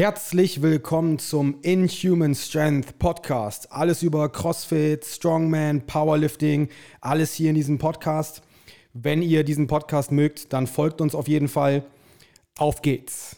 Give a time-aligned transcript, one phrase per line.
[0.00, 3.70] Herzlich willkommen zum Inhuman Strength Podcast.
[3.70, 6.70] Alles über CrossFit, Strongman, Powerlifting,
[7.02, 8.40] alles hier in diesem Podcast.
[8.94, 11.84] Wenn ihr diesen Podcast mögt, dann folgt uns auf jeden Fall.
[12.56, 13.36] Auf geht's.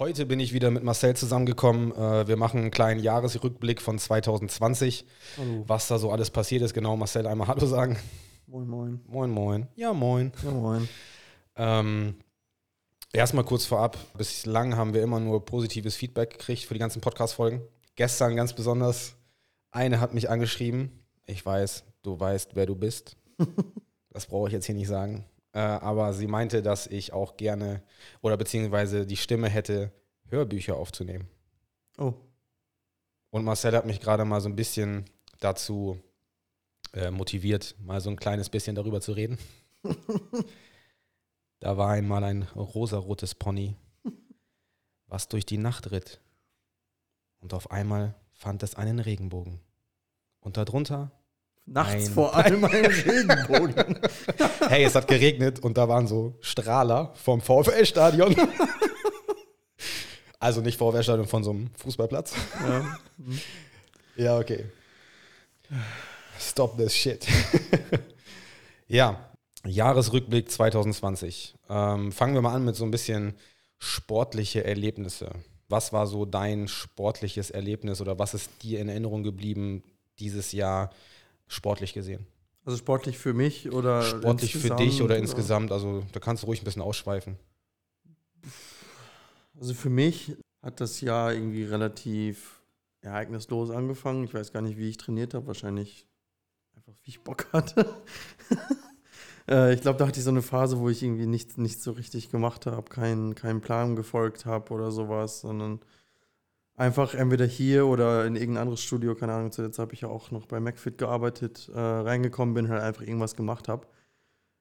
[0.00, 1.92] Heute bin ich wieder mit Marcel zusammengekommen.
[1.92, 5.06] Äh, wir machen einen kleinen Jahresrückblick von 2020.
[5.38, 5.62] Hallo.
[5.68, 6.74] Was da so alles passiert ist.
[6.74, 7.96] Genau, Marcel, einmal Hallo sagen.
[8.48, 9.00] Moin, moin.
[9.06, 9.68] Moin, moin.
[9.76, 10.32] Ja, moin.
[10.42, 10.88] Ja, moin.
[11.54, 12.16] Ähm,
[13.12, 13.98] erstmal kurz vorab.
[14.16, 17.62] Bislang haben wir immer nur positives Feedback gekriegt für die ganzen Podcast-Folgen.
[17.96, 19.16] Gestern ganz besonders.
[19.70, 21.04] Eine hat mich angeschrieben.
[21.26, 23.16] Ich weiß, du weißt, wer du bist.
[24.10, 25.24] das brauche ich jetzt hier nicht sagen.
[25.52, 27.82] Äh, aber sie meinte, dass ich auch gerne
[28.20, 29.92] oder beziehungsweise die Stimme hätte,
[30.28, 31.28] Hörbücher aufzunehmen.
[31.98, 32.14] Oh,
[33.30, 35.04] Und Marcel hat mich gerade mal so ein bisschen
[35.40, 35.98] dazu
[36.92, 39.38] äh, motiviert, mal so ein kleines bisschen darüber zu reden.
[41.60, 43.76] da war einmal ein rosarotes Pony,
[45.06, 46.20] was durch die Nacht ritt.
[47.40, 49.60] Und auf einmal fand es einen Regenbogen.
[50.40, 51.12] Und darunter,
[51.66, 52.14] nachts Nein.
[52.14, 54.00] vor allem ein Regenbogen.
[54.68, 58.34] hey, es hat geregnet und da waren so Strahler vom VfL-Stadion.
[60.38, 62.34] also nicht VfL-Stadion von so einem Fußballplatz.
[62.66, 62.98] ja.
[64.16, 64.66] Ja, okay.
[66.38, 67.26] Stop this shit.
[68.88, 69.29] ja,
[69.66, 71.54] Jahresrückblick 2020.
[71.68, 73.34] Ähm, fangen wir mal an mit so ein bisschen
[73.78, 75.30] sportliche Erlebnisse.
[75.68, 79.82] Was war so dein sportliches Erlebnis oder was ist dir in Erinnerung geblieben
[80.18, 80.90] dieses Jahr
[81.46, 82.26] sportlich gesehen?
[82.64, 86.60] Also sportlich für mich oder Sportlich für dich oder insgesamt, also da kannst du ruhig
[86.60, 87.36] ein bisschen ausschweifen.
[89.58, 92.60] Also für mich hat das Jahr irgendwie relativ
[93.00, 94.24] ereignislos angefangen.
[94.24, 95.46] Ich weiß gar nicht, wie ich trainiert habe.
[95.46, 96.06] Wahrscheinlich
[96.76, 97.94] einfach, wie ich Bock hatte.
[99.50, 101.92] Äh, ich glaube, da hatte ich so eine Phase, wo ich irgendwie nichts nicht so
[101.92, 105.80] richtig gemacht habe, keinen keinen Plan gefolgt habe oder sowas, sondern
[106.76, 110.30] einfach entweder hier oder in irgendein anderes Studio, keine Ahnung, zuletzt habe ich ja auch
[110.30, 113.86] noch bei McFit gearbeitet, äh, reingekommen bin, halt einfach irgendwas gemacht habe.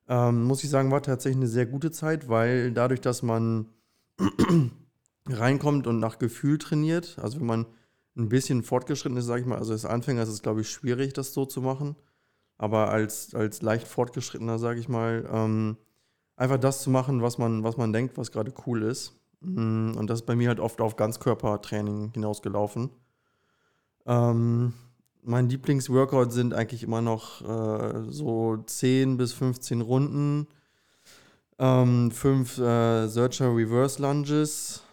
[0.09, 3.67] Ähm, muss ich sagen, war tatsächlich eine sehr gute Zeit, weil dadurch, dass man
[5.29, 7.65] reinkommt und nach Gefühl trainiert, also wenn man
[8.17, 11.13] ein bisschen fortgeschritten ist, sage ich mal, also als Anfänger ist es, glaube ich, schwierig,
[11.13, 11.95] das so zu machen,
[12.59, 15.77] aber als, als leicht fortgeschrittener, sage ich mal, ähm,
[16.35, 19.13] einfach das zu machen, was man, was man denkt, was gerade cool ist.
[19.39, 22.91] Mm, Und das ist bei mir halt oft auf Ganzkörpertraining hinausgelaufen.
[24.05, 24.73] Ähm,
[25.23, 30.47] mein Lieblingsworkout sind eigentlich immer noch äh, so 10 bis 15 Runden,
[31.59, 34.83] ähm, 5 äh, Searcher Reverse Lunges,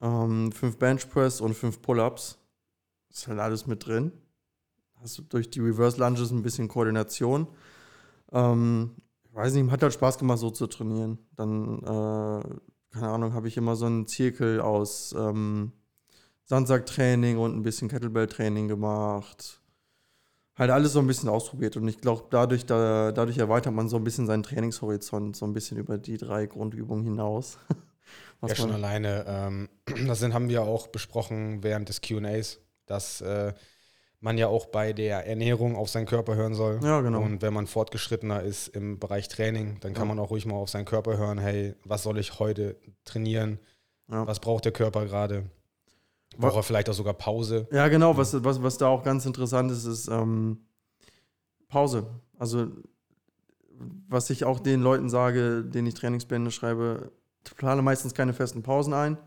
[0.00, 2.38] ähm, 5 Bench Press und 5 Pull-Ups.
[3.10, 4.12] Ist halt alles mit drin.
[5.04, 7.46] Hast du durch die Reverse Lunges ein bisschen Koordination.
[8.32, 11.18] Ähm, ich weiß nicht, hat halt Spaß gemacht, so zu trainieren.
[11.36, 12.42] Dann, äh,
[12.90, 15.72] keine Ahnung, habe ich immer so einen Zirkel aus ähm,
[16.44, 19.60] Sandsacktraining und ein bisschen Kettlebell-Training gemacht.
[20.56, 21.76] Halt alles so ein bisschen ausprobiert.
[21.76, 25.52] Und ich glaube, dadurch, da, dadurch erweitert man so ein bisschen seinen Trainingshorizont, so ein
[25.52, 27.58] bisschen über die drei Grundübungen hinaus.
[28.40, 29.26] Was ja, schon alleine.
[29.28, 29.68] Ähm,
[30.06, 33.52] das sind, haben wir auch besprochen während des QAs, dass äh,
[34.24, 36.80] man ja auch bei der Ernährung auf seinen Körper hören soll.
[36.82, 37.20] Ja, genau.
[37.20, 40.14] Und wenn man fortgeschrittener ist im Bereich Training, dann kann Ja.
[40.14, 43.58] man auch ruhig mal auf seinen Körper hören, hey, was soll ich heute trainieren?
[44.10, 44.26] Ja.
[44.26, 45.44] Was braucht der Körper gerade?
[46.38, 47.68] Braucht er vielleicht auch sogar Pause?
[47.70, 48.16] Ja, genau.
[48.16, 50.58] Was, was, was da auch ganz interessant ist, ist ähm,
[51.68, 52.06] Pause.
[52.38, 52.68] Also,
[54.08, 57.12] was ich auch den Leuten sage, denen ich Trainingspläne schreibe,
[57.46, 59.18] ich plane meistens keine festen Pausen ein.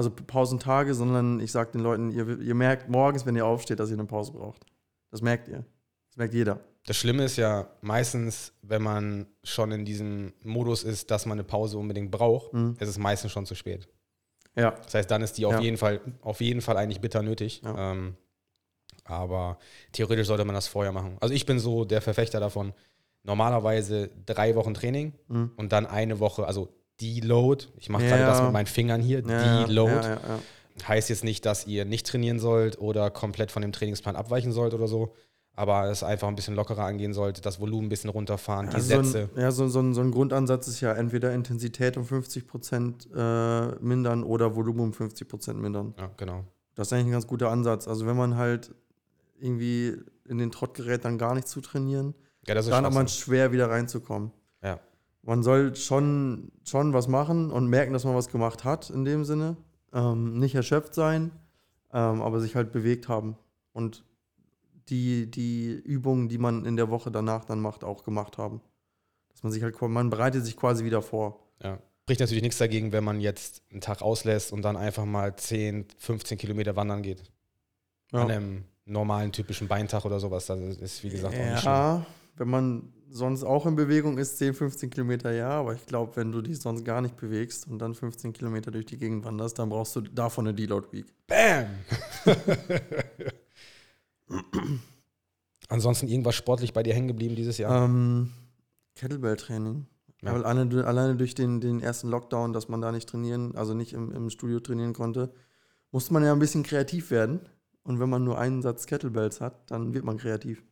[0.00, 3.90] Also Pausentage, sondern ich sage den Leuten, ihr, ihr merkt morgens, wenn ihr aufsteht, dass
[3.90, 4.64] ihr eine Pause braucht.
[5.10, 5.62] Das merkt ihr.
[6.08, 6.58] Das merkt jeder.
[6.86, 11.44] Das Schlimme ist ja meistens, wenn man schon in diesem Modus ist, dass man eine
[11.44, 12.76] Pause unbedingt braucht, Mhm.
[12.80, 13.88] ist es meistens schon zu spät.
[14.56, 14.70] Ja.
[14.70, 15.60] Das heißt, dann ist die auf, Ja.
[15.60, 17.60] jeden, Fall, auf jeden Fall eigentlich bitter nötig.
[17.62, 17.92] Ja.
[17.92, 18.16] Ähm,
[19.04, 19.58] aber
[19.92, 21.18] theoretisch sollte man das vorher machen.
[21.20, 22.72] Also ich bin so der Verfechter davon,
[23.22, 25.50] normalerweise drei Wochen Training Mhm.
[25.58, 26.68] und dann eine Woche, also
[27.00, 27.66] Deload.
[27.78, 28.10] Ich mache Ja.
[28.16, 29.20] gerade das mit meinen Fingern hier.
[29.26, 29.92] Ja, Deload.
[29.92, 30.20] Ja, ja,
[30.78, 30.88] ja.
[30.88, 34.72] Heißt jetzt nicht, dass ihr nicht trainieren sollt oder komplett von dem Trainingsplan abweichen sollt
[34.74, 35.14] oder so.
[35.54, 38.88] Aber es einfach ein bisschen lockerer angehen sollte, das Volumen ein bisschen runterfahren, die Also
[39.02, 39.28] Sätze.
[39.34, 43.12] So ein, ja, so, so, ein, so ein Grundansatz ist ja entweder Intensität um 50%
[43.14, 45.92] äh, mindern oder Volumen um 50% mindern.
[45.98, 46.44] Ja, genau.
[46.76, 47.88] Das ist eigentlich ein ganz guter Ansatz.
[47.88, 48.74] Also wenn man halt
[49.38, 49.96] irgendwie
[50.28, 52.14] in den Trott gerät, dann gar nicht zu trainieren,
[52.46, 54.30] Ja, dann hat man schwer wieder reinzukommen.
[54.62, 54.78] Ja.
[55.22, 59.24] Man soll schon, schon was machen und merken, dass man was gemacht hat in dem
[59.24, 59.56] Sinne.
[59.92, 61.30] Ähm, nicht erschöpft sein,
[61.92, 63.36] ähm, aber sich halt bewegt haben.
[63.72, 64.04] Und
[64.88, 68.60] die, die Übungen, die man in der Woche danach dann macht, auch gemacht haben.
[69.30, 71.38] Dass man sich halt, man bereitet sich quasi wieder vor.
[71.62, 71.78] Ja.
[72.02, 75.86] spricht natürlich nichts dagegen, wenn man jetzt einen Tag auslässt und dann einfach mal 10,
[75.98, 77.22] 15 Kilometer wandern geht.
[78.12, 78.22] Ja.
[78.22, 80.46] An einem normalen, typischen Beintag oder sowas.
[80.46, 81.72] Das ist, wie gesagt, auch nicht schlimm.
[81.72, 82.06] Ja,
[82.36, 86.32] wenn man sonst auch in Bewegung ist, 10, 15 Kilometer ja, aber ich glaube, wenn
[86.32, 89.68] du dich sonst gar nicht bewegst und dann 15 Kilometer durch die Gegend wanderst, dann
[89.68, 91.06] brauchst du davon eine Deload Week.
[91.26, 91.66] Bam!
[95.68, 97.84] Ansonsten irgendwas sportlich bei dir hängen geblieben dieses Jahr?
[97.84, 98.30] Ähm,
[98.94, 99.86] Kettlebell-Training.
[100.22, 100.34] Ja.
[100.34, 103.92] Weil alleine, alleine durch den, den ersten Lockdown, dass man da nicht trainieren, also nicht
[103.92, 105.32] im, im Studio trainieren konnte,
[105.90, 107.40] musste man ja ein bisschen kreativ werden.
[107.82, 110.62] Und wenn man nur einen Satz Kettlebells hat, dann wird man kreativ.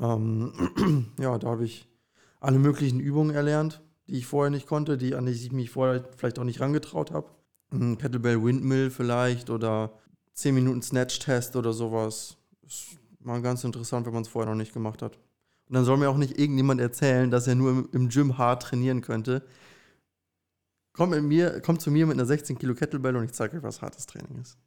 [0.00, 1.88] Ähm, ja, da habe ich
[2.40, 6.04] alle möglichen Übungen erlernt, die ich vorher nicht konnte, die, an die ich mich vorher
[6.16, 7.30] vielleicht auch nicht rangetraut habe.
[7.70, 9.98] Ein Kettlebell Windmill vielleicht oder
[10.34, 12.36] 10 Minuten Snatch-Test oder sowas.
[12.66, 15.18] Ist mal ganz interessant, wenn man es vorher noch nicht gemacht hat.
[15.68, 19.00] Und dann soll mir auch nicht irgendjemand erzählen, dass er nur im, Gym hart trainieren
[19.00, 19.42] könnte.
[20.92, 23.62] Kommt, mit mir, kommt zu mir mit einer 16 Kilo Kettlebell und ich zeige euch,
[23.62, 24.58] was hartes Training ist.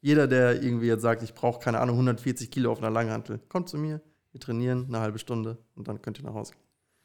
[0.00, 3.68] Jeder, der irgendwie jetzt sagt, ich brauche keine Ahnung 140 Kilo auf einer Langhantel, kommt
[3.68, 4.00] zu mir,
[4.36, 6.60] wir trainieren eine halbe Stunde und dann könnt ihr nach Hause gehen.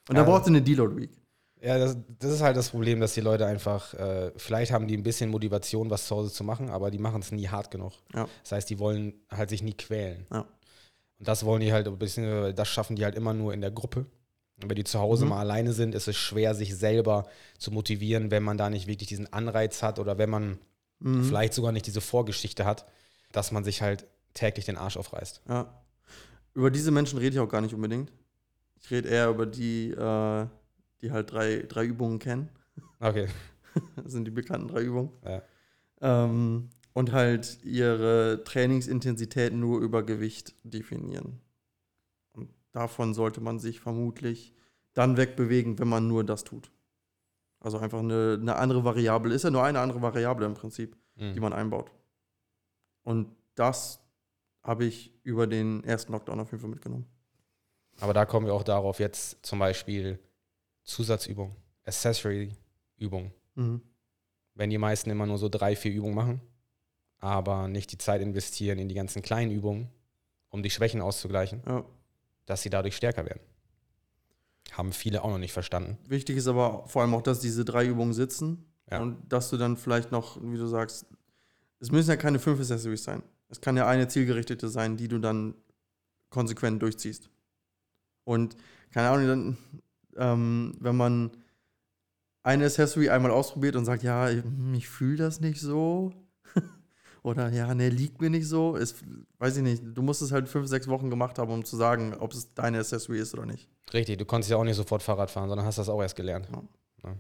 [0.10, 1.12] Und Ja, dann braucht ihr eine Deload Week.
[1.62, 4.98] Ja, das, das ist halt das Problem, dass die Leute einfach, äh, vielleicht haben die
[4.98, 7.94] ein bisschen Motivation, was zu Hause zu machen, aber die machen es nie hart genug.
[8.13, 8.28] Ja.
[8.44, 10.25] Das heißt, die wollen halt sich nie quälen.
[10.31, 10.39] Ja.
[11.19, 13.72] Und das wollen die halt, ein bisschen, das schaffen die halt immer nur in der
[13.72, 14.07] Gruppe.
[14.62, 15.30] Und wenn die zu Hause Mhm.
[15.30, 17.27] mal alleine sind, ist es schwer, sich selber
[17.60, 20.57] zu motivieren, wenn man da nicht wirklich diesen Anreiz hat oder wenn man
[21.00, 21.24] Mhm.
[21.24, 22.86] vielleicht sogar nicht diese Vorgeschichte hat,
[23.31, 25.42] dass man sich halt täglich den Arsch aufreißt.
[25.48, 25.81] Ja.
[26.53, 28.12] Über diese Menschen rede ich auch gar nicht unbedingt.
[28.80, 30.48] Ich rede eher über die, äh,
[31.01, 32.50] die halt drei, drei Übungen kennen.
[33.00, 33.27] Okay.
[33.95, 35.12] Das sind die bekannten drei Übungen.
[35.24, 35.42] Ja.
[36.01, 41.39] Ähm, und halt ihre Trainingsintensität nur über Gewicht definieren.
[42.33, 44.53] Und davon sollte man sich vermutlich
[44.94, 46.69] dann wegbewegen, wenn man nur das tut.
[47.62, 49.33] Also einfach eine, eine andere Variable.
[49.33, 51.33] Ist ja nur eine andere Variable im Prinzip, Mhm.
[51.33, 51.92] die man einbaut.
[53.03, 54.00] Und das
[54.63, 57.06] habe ich über den ersten Lockdown auf jeden Fall mitgenommen.
[58.00, 60.19] Aber da kommen wir auch darauf jetzt zum Beispiel
[60.84, 61.56] Zusatzübung,
[61.86, 63.31] Accessory-Übung.
[63.56, 63.81] Mhm.
[64.56, 66.42] Wenn die meisten immer nur so drei, vier Übungen machen,
[67.19, 69.90] aber nicht die Zeit investieren in die ganzen kleinen Übungen,
[70.50, 71.86] um die Schwächen auszugleichen, Ja.
[72.46, 73.42] dass sie dadurch stärker werden.
[74.72, 75.98] Haben viele auch noch nicht verstanden.
[76.08, 79.02] Wichtig ist aber vor allem auch, dass diese drei Übungen sitzen Ja.
[79.02, 81.06] und dass du dann vielleicht noch, wie du sagst,
[81.80, 83.24] es müssen ja keine fünf Accessories sein.
[83.51, 85.53] Es kann ja eine zielgerichtete sein, die du dann
[86.30, 87.30] konsequent durchziehst.
[88.24, 88.56] Und
[88.92, 89.57] keine Ahnung, dann,
[90.15, 91.31] ähm, wenn man
[92.44, 94.44] eine Accessory einmal ausprobiert und sagt, ja, ich,
[94.74, 96.13] ich fühle das nicht so.
[97.24, 98.75] Oder ja, ne, liegt mir nicht so.
[98.75, 99.03] Ist,
[99.38, 99.83] weiß ich nicht.
[99.94, 102.80] Du musst es halt fünf, sechs Wochen gemacht haben, um zu sagen, ob es deine
[102.80, 103.69] Accessory ist oder nicht.
[103.94, 106.48] Richtig, du konntest ja auch nicht sofort Fahrrad fahren, sondern hast das auch erst gelernt.
[106.51, 106.63] Ja.
[107.03, 107.18] Ja.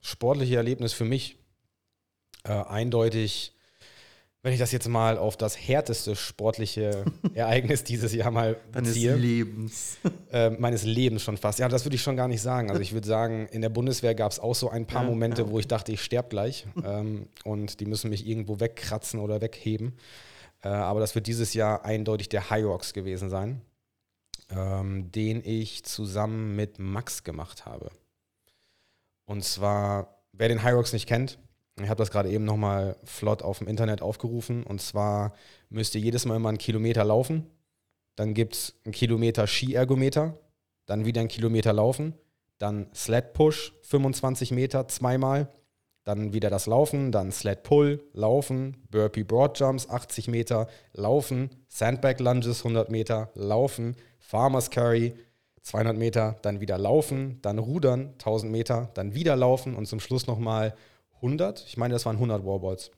[0.00, 1.38] Sportliche Erlebnis für mich
[2.44, 3.56] äh, eindeutig,
[4.42, 7.04] wenn ich das jetzt mal auf das härteste sportliche
[7.34, 9.14] Ereignis dieses Jahr mal beziehe.
[9.14, 9.98] Lebens.
[10.32, 11.60] äh, meines Lebens schon fast.
[11.60, 12.68] Ja, das würde ich schon gar nicht sagen.
[12.68, 15.42] Also ich würde sagen, in der Bundeswehr gab es auch so ein paar Ja, Momente,
[15.42, 19.40] ja, wo ich dachte, ich sterbe gleich ähm, und die müssen mich irgendwo wegkratzen oder
[19.40, 19.96] wegheben.
[20.62, 23.62] Äh, aber das wird dieses Jahr eindeutig der High Rocks gewesen sein,
[24.50, 27.90] ähm, den ich zusammen mit Max gemacht habe.
[29.24, 31.38] Und zwar, wer den High Rocks nicht kennt,
[31.80, 34.62] ich habe das gerade eben nochmal flott auf dem Internet aufgerufen.
[34.64, 35.32] Und zwar
[35.70, 37.46] müsst ihr jedes Mal immer einen Kilometer laufen.
[38.16, 40.38] Dann gibt es einen Kilometer Skiergometer,
[40.86, 42.14] dann wieder einen Kilometer laufen,
[42.58, 45.48] dann Sled Push 25 Meter zweimal,
[46.04, 52.18] dann wieder das Laufen, dann Sled Pull, Laufen, Burpee Broad Jumps 80 Meter, Laufen, Sandbag
[52.18, 55.14] Lunges 100 Meter, Laufen, Farmers Carry
[55.62, 59.74] 200 Meter, dann wieder Laufen, dann Rudern 1000 Meter, dann wieder Laufen.
[59.74, 60.74] Und zum Schluss nochmal
[61.22, 61.64] 100.
[61.66, 62.90] Ich meine, das waren 100 Warballs.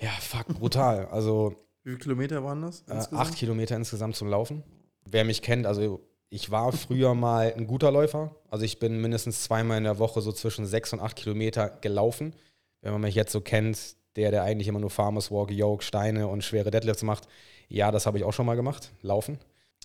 [0.00, 1.06] Ja, fuck, brutal.
[1.10, 2.84] Also Wie viele Kilometer waren das?
[2.88, 4.62] äh, acht Kilometer insgesamt zum Laufen.
[5.04, 6.00] Wer mich kennt, also
[6.30, 8.34] ich war früher mal ein guter Läufer.
[8.50, 12.34] Also ich bin mindestens zweimal in der Woche so zwischen sechs und acht Kilometer gelaufen.
[12.82, 16.28] Wenn man mich jetzt so kennt, der, der eigentlich immer nur Farmers Walk, Yoke, Steine
[16.28, 17.26] und schwere Deadlifts macht,
[17.68, 19.38] ja, das habe ich auch schon mal gemacht, laufen.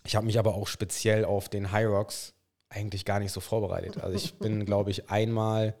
[0.06, 2.34] Ich habe mich aber auch speziell auf den High Rocks
[2.68, 3.98] eigentlich gar nicht so vorbereitet.
[4.02, 5.74] Also ich bin, glaube ich, einmal,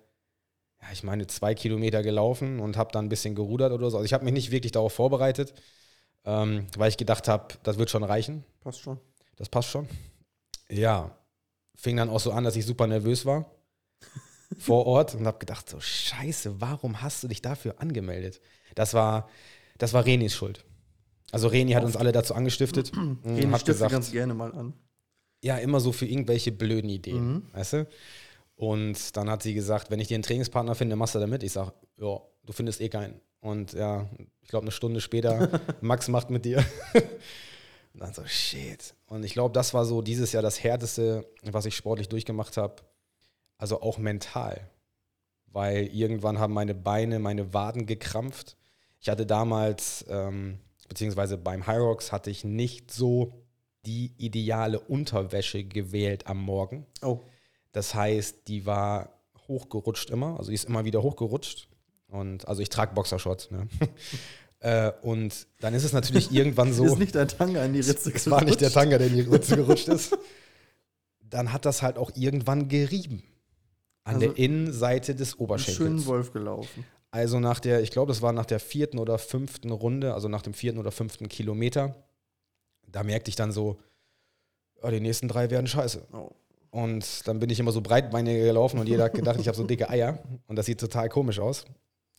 [0.84, 3.96] ja, ich meine, zwei Kilometer gelaufen und habe dann ein bisschen gerudert oder so.
[3.96, 5.54] Also ich habe mich nicht wirklich darauf vorbereitet,
[6.24, 8.44] ähm, weil ich gedacht habe, das wird schon reichen.
[8.60, 8.98] Passt schon.
[9.36, 9.88] Das passt schon.
[10.68, 11.16] Ja,
[11.74, 13.50] fing dann auch so an, dass ich super nervös war
[14.58, 18.40] vor Ort und habe gedacht, so scheiße, warum hast du dich dafür angemeldet?
[18.74, 19.28] Das war,
[19.78, 20.64] das war Renis Schuld.
[21.32, 24.52] Also Reni hat uns alle dazu angestiftet und Gehen hat Stifte gesagt, ganz gerne mal
[24.54, 24.72] an.
[25.42, 27.42] ja, immer so für irgendwelche blöden Ideen, Mhm.
[27.52, 27.88] weißt du?
[28.56, 31.42] Und dann hat sie gesagt, wenn ich dir einen Trainingspartner finde, machst du da mit.
[31.42, 33.20] Ich sage, ja, du findest eh keinen.
[33.40, 34.08] Und ja,
[34.42, 36.64] ich glaube, eine Stunde später, Max macht mit dir.
[37.92, 38.94] Und dann so, shit.
[39.06, 42.76] Und ich glaube, das war so dieses Jahr das Härteste, was ich sportlich durchgemacht habe.
[43.58, 44.70] Also auch mental.
[45.46, 48.56] Weil irgendwann haben meine Beine, meine Waden gekrampft.
[49.00, 50.58] Ich hatte damals, ähm,
[50.88, 53.44] beziehungsweise beim High Rocks hatte ich nicht so
[53.84, 56.86] die ideale Unterwäsche gewählt am Morgen.
[57.02, 57.20] Oh.
[57.74, 59.10] Das heißt, die war
[59.48, 61.68] hochgerutscht immer, also die ist immer wieder hochgerutscht.
[62.06, 63.50] Und also ich trage Boxershorts.
[63.50, 63.66] Ne?
[64.60, 66.84] äh, und dann ist es natürlich irgendwann so.
[66.86, 68.26] Ist nicht der Tanga in die Ritze gerutscht.
[68.26, 70.16] Es war nicht der Tanga, der in die Ritze gerutscht ist.
[71.20, 73.24] Dann hat das halt auch irgendwann gerieben.
[74.04, 75.76] An also der Innenseite des Oberschenkels.
[75.76, 76.86] Schön Wolf gelaufen.
[77.10, 80.42] Also nach der, ich glaube, das war nach der vierten oder fünften Runde, also nach
[80.42, 81.96] dem vierten oder fünften Kilometer,
[82.86, 83.80] da merkte ich dann so,
[84.80, 86.06] oh, die nächsten drei werden scheiße.
[86.12, 86.30] Oh.
[86.74, 89.62] Und dann bin ich immer so breitbeinig gelaufen und jeder hat gedacht, ich habe so
[89.62, 90.18] dicke Eier.
[90.48, 91.66] Und das sieht total komisch aus.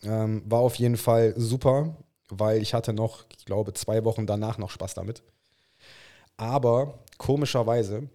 [0.02, 1.98] Ähm, war auf jeden Fall super,
[2.30, 5.24] weil ich hatte noch, ich glaube, zwei Wochen danach noch Spaß damit.
[6.38, 8.08] Aber komischerweise,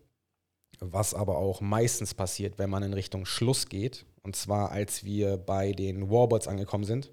[0.79, 5.37] was aber auch meistens passiert, wenn man in Richtung Schluss geht, und zwar als wir
[5.37, 7.13] bei den Warboards angekommen sind,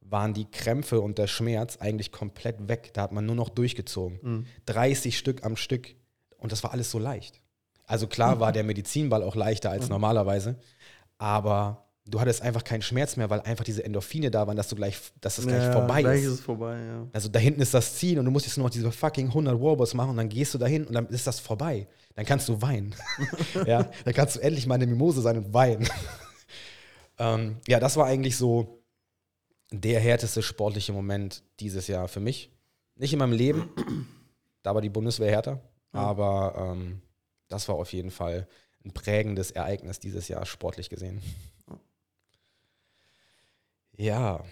[0.00, 2.90] waren die Krämpfe und der Schmerz eigentlich komplett weg.
[2.92, 4.20] Da hat man nur noch durchgezogen.
[4.22, 4.46] Mhm.
[4.66, 5.96] 30 Stück am Stück.
[6.38, 7.42] Und das war alles so leicht.
[7.90, 10.54] Also klar war der Medizinball auch leichter als normalerweise,
[11.18, 14.76] aber du hattest einfach keinen Schmerz mehr, weil einfach diese Endorphine da waren, dass du
[14.76, 16.26] gleich, dass es gleich ja, vorbei gleich ist.
[16.26, 17.08] ist es vorbei, ja.
[17.12, 19.60] Also da hinten ist das Ziel und du musst jetzt nur noch diese fucking 100
[19.60, 21.88] Warballs machen und dann gehst du dahin und dann ist das vorbei.
[22.14, 22.94] Dann kannst du weinen.
[23.66, 25.88] ja, dann kannst du endlich mal eine Mimose sein und weinen.
[27.18, 28.84] ähm, ja, das war eigentlich so
[29.72, 32.52] der härteste sportliche Moment dieses Jahr für mich.
[32.94, 33.68] Nicht in meinem Leben,
[34.62, 35.60] da war die Bundeswehr härter,
[35.92, 36.00] ja.
[36.00, 37.02] aber ähm,
[37.50, 38.48] das war auf jeden Fall
[38.84, 41.20] ein prägendes Ereignis dieses Jahr sportlich gesehen.
[43.96, 44.42] Ja,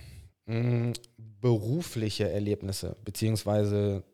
[0.45, 0.93] mh, mm,
[1.40, 4.05] berufliche Erlebnisse, beziehungsweise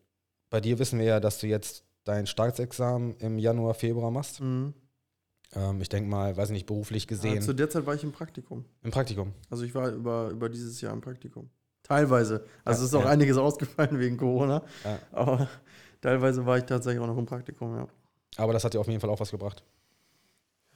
[0.49, 4.39] bei dir wissen wir ja, dass du jetzt dein Staatsexamen im Januar, Februar machst.
[4.39, 4.73] Mhm.
[5.53, 7.35] Ähm, ich denke mal, weiß nicht, beruflich gesehen.
[7.35, 8.63] Ja, zu der Zeit war ich im Praktikum.
[8.83, 9.33] Im Praktikum.
[9.49, 11.49] Also ich war über, über dieses Jahr im Praktikum.
[11.83, 12.45] Teilweise.
[12.63, 13.09] Also ja, ist auch ja.
[13.09, 14.63] einiges ausgefallen wegen Corona.
[14.83, 14.99] Ja.
[15.11, 15.49] Aber
[16.01, 17.87] teilweise war ich tatsächlich auch noch im Praktikum, ja.
[18.37, 19.63] Aber das hat dir auf jeden Fall auch was gebracht.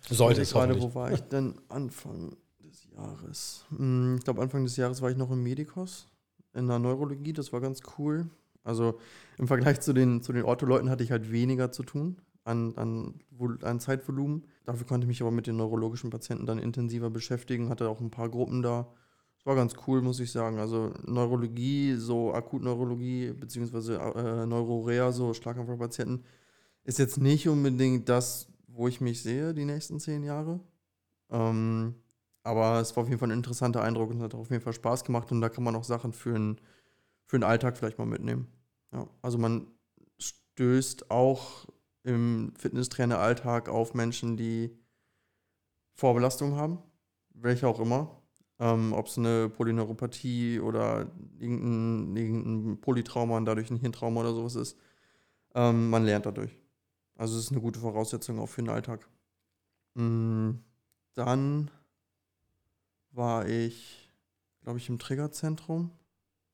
[0.10, 3.66] Sollte es gerade, wo war ich denn Anfang des Jahres?
[3.76, 6.08] Hm, ich glaube, Anfang des Jahres war ich noch im Medikos
[6.54, 7.34] in der Neurologie.
[7.34, 8.30] Das war ganz cool.
[8.64, 9.00] Also
[9.38, 13.14] im Vergleich zu den, zu den Ortholeuten hatte ich halt weniger zu tun an, an,
[13.62, 14.46] an Zeitvolumen.
[14.66, 18.12] Dafür konnte ich mich aber mit den neurologischen Patienten dann intensiver beschäftigen, hatte auch ein
[18.12, 18.88] paar Gruppen da.
[19.38, 20.60] Das war ganz cool, muss ich sagen.
[20.60, 26.26] Also Neurologie, so Akutneurologie, beziehungsweise äh, Neurorea, so Schlaganfallpatienten,
[26.84, 30.60] ist jetzt nicht unbedingt das, wo ich mich sehe die nächsten zehn Jahre.
[31.30, 31.96] Ähm,
[32.44, 35.04] aber es war auf jeden Fall ein interessanter Eindruck und hat auf jeden Fall Spaß
[35.04, 36.60] gemacht und da kann man auch Sachen für, ein,
[37.26, 38.48] für den Alltag vielleicht mal mitnehmen.
[38.92, 39.68] Ja, also man
[40.18, 41.68] stößt auch
[42.04, 44.76] im Fitnesstrainer-Alltag auf Menschen, die
[45.94, 46.80] Vorbelastung haben,
[47.34, 48.22] welche auch immer.
[48.60, 54.56] Ähm, Ob es eine Polyneuropathie oder irgendein, irgendein Polytrauma und dadurch ein Hirntrauma oder sowas
[54.56, 54.78] ist.
[55.56, 56.52] Ähm, man lernt dadurch.
[57.20, 59.06] Also es ist eine gute Voraussetzung auch für den Alltag.
[59.94, 60.52] Mm,
[61.16, 61.70] dann
[63.12, 64.10] war ich,
[64.62, 65.92] glaube ich, im Triggerzentrum.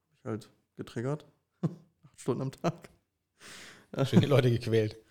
[0.08, 1.28] Habe ich halt getriggert.
[1.62, 2.90] Acht Stunden am Tag.
[4.06, 4.98] Schön die Leute gequält.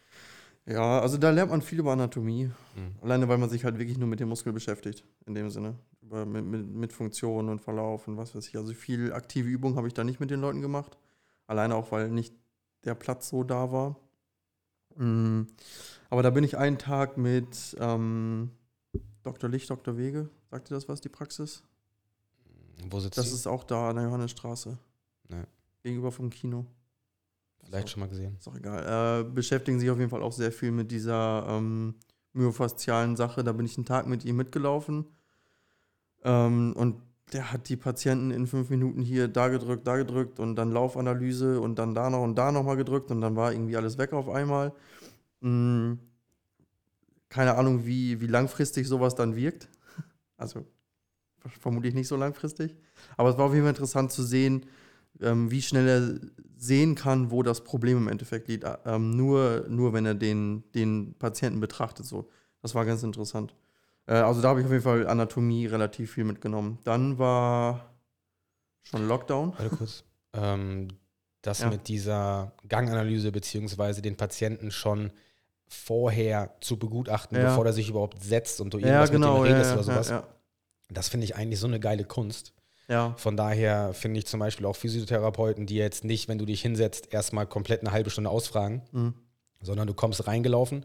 [0.67, 2.47] Ja, also da lernt man viel über Anatomie.
[2.47, 2.95] Mhm.
[3.03, 5.79] Alleine, weil man sich halt wirklich nur mit dem Muskel beschäftigt, in dem Sinne.
[6.01, 8.57] Über, mit, mit, mit Funktionen und Verlauf und was weiß ich.
[8.57, 10.97] Also viel aktive Übung habe ich da nicht mit den Leuten gemacht.
[11.47, 12.35] Alleine auch, weil nicht
[12.85, 13.97] der Platz so da war.
[14.97, 15.47] Mhm.
[16.11, 18.51] Aber da bin ich einen Tag mit ähm,
[19.23, 19.49] Dr.
[19.51, 19.97] Licht, Dr.
[19.97, 20.29] Wege.
[20.51, 21.63] Sagt ihr das was, die Praxis?
[22.91, 23.35] Wo sitzt Das sie?
[23.35, 24.79] ist auch da an der Johannesstraße.
[25.29, 25.45] Nee.
[25.83, 26.67] Gegenüber vom Kino.
[27.65, 28.37] Vielleicht schon mal gesehen.
[28.39, 29.23] Ist auch egal.
[29.23, 31.95] Äh, beschäftigen sich auf jeden Fall auch sehr viel mit dieser ähm,
[32.35, 33.43] myofaszialen Sache.
[33.43, 35.07] Da bin ich einen Tag mit ihm mitgelaufen.
[36.23, 37.01] Ähm, und
[37.33, 41.61] der hat die Patienten in fünf Minuten hier da gedrückt, da gedrückt und dann Laufanalyse
[41.61, 44.29] und dann da noch und da nochmal gedrückt und dann war irgendwie alles weg auf
[44.29, 44.73] einmal.
[45.41, 45.99] Hm,
[47.29, 49.69] keine Ahnung, wie, wie langfristig sowas dann wirkt.
[50.37, 50.67] Also
[51.61, 52.77] vermutlich nicht so langfristig.
[53.17, 54.67] Aber es war auf jeden Fall interessant zu sehen,
[55.21, 56.21] ähm, wie schnell er
[56.57, 58.65] sehen kann, wo das Problem im Endeffekt liegt.
[58.85, 62.05] Ähm, nur, nur wenn er den, den Patienten betrachtet.
[62.07, 62.29] So.
[62.63, 63.55] Das war ganz interessant.
[64.07, 66.79] Äh, also da habe ich auf jeden Fall Anatomie relativ viel mitgenommen.
[66.85, 67.95] Dann war
[68.83, 69.53] schon Lockdown.
[69.59, 70.05] Warte kurz.
[70.35, 70.89] Ähm,
[71.43, 71.69] das ja.
[71.71, 75.13] mit dieser Ganganalyse beziehungsweise den Patienten schon
[75.69, 77.49] vorher zu begutachten, Ja.
[77.49, 79.39] bevor der sich überhaupt setzt und du Ja, irgendwas genau.
[79.41, 80.09] mit dem Ja, redest ja, oder sowas.
[80.11, 80.27] ja,
[80.91, 82.53] Das finde ich eigentlich so eine geile Kunst.
[82.89, 83.15] ja.
[83.17, 87.13] Von daher finde ich zum Beispiel auch Physiotherapeuten, die jetzt nicht, wenn du dich hinsetzt,
[87.15, 89.15] erstmal komplett eine halbe Stunde ausfragen, Mhm.
[89.63, 90.85] sondern du kommst reingelaufen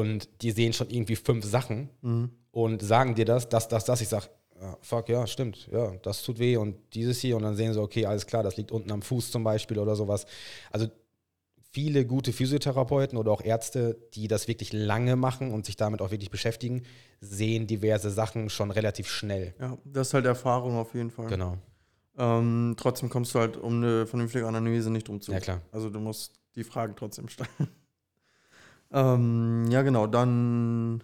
[0.00, 2.30] und die sehen schon irgendwie fünf Sachen Mhm.
[2.50, 4.00] und sagen dir das, das, das, das.
[4.00, 4.26] Ich sage,
[4.80, 8.06] fuck, ja, stimmt, ja, das tut weh und dieses hier und dann sehen sie, okay,
[8.06, 10.24] alles klar, das liegt unten am Fuß zum Beispiel oder sowas.
[10.70, 10.86] Also
[11.72, 16.10] viele gute Physiotherapeuten oder auch Ärzte, die das wirklich lange machen und sich damit auch
[16.10, 16.82] wirklich beschäftigen,
[17.20, 19.54] sehen diverse Sachen schon relativ schnell.
[19.60, 21.26] ja, das ist halt Erfahrung auf jeden Fall.
[21.26, 21.58] Genau.
[22.16, 25.32] Ähm, trotzdem kommst du halt um eine vernünftige Analyse nicht drum zu.
[25.32, 25.60] Ja, klar.
[25.72, 27.48] Also du musst die Fragen trotzdem stellen.
[28.92, 30.06] Ähm, ja, genau.
[30.06, 31.02] Dann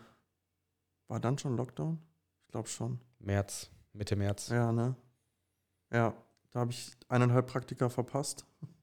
[1.09, 1.99] war dann schon Lockdown?
[2.47, 3.01] Ich glaube schon.
[3.19, 4.49] März, Mitte März.
[4.49, 4.95] Ja, ne?
[5.93, 6.15] Ja,
[6.53, 8.45] da habe ich eineinhalb Praktika verpasst.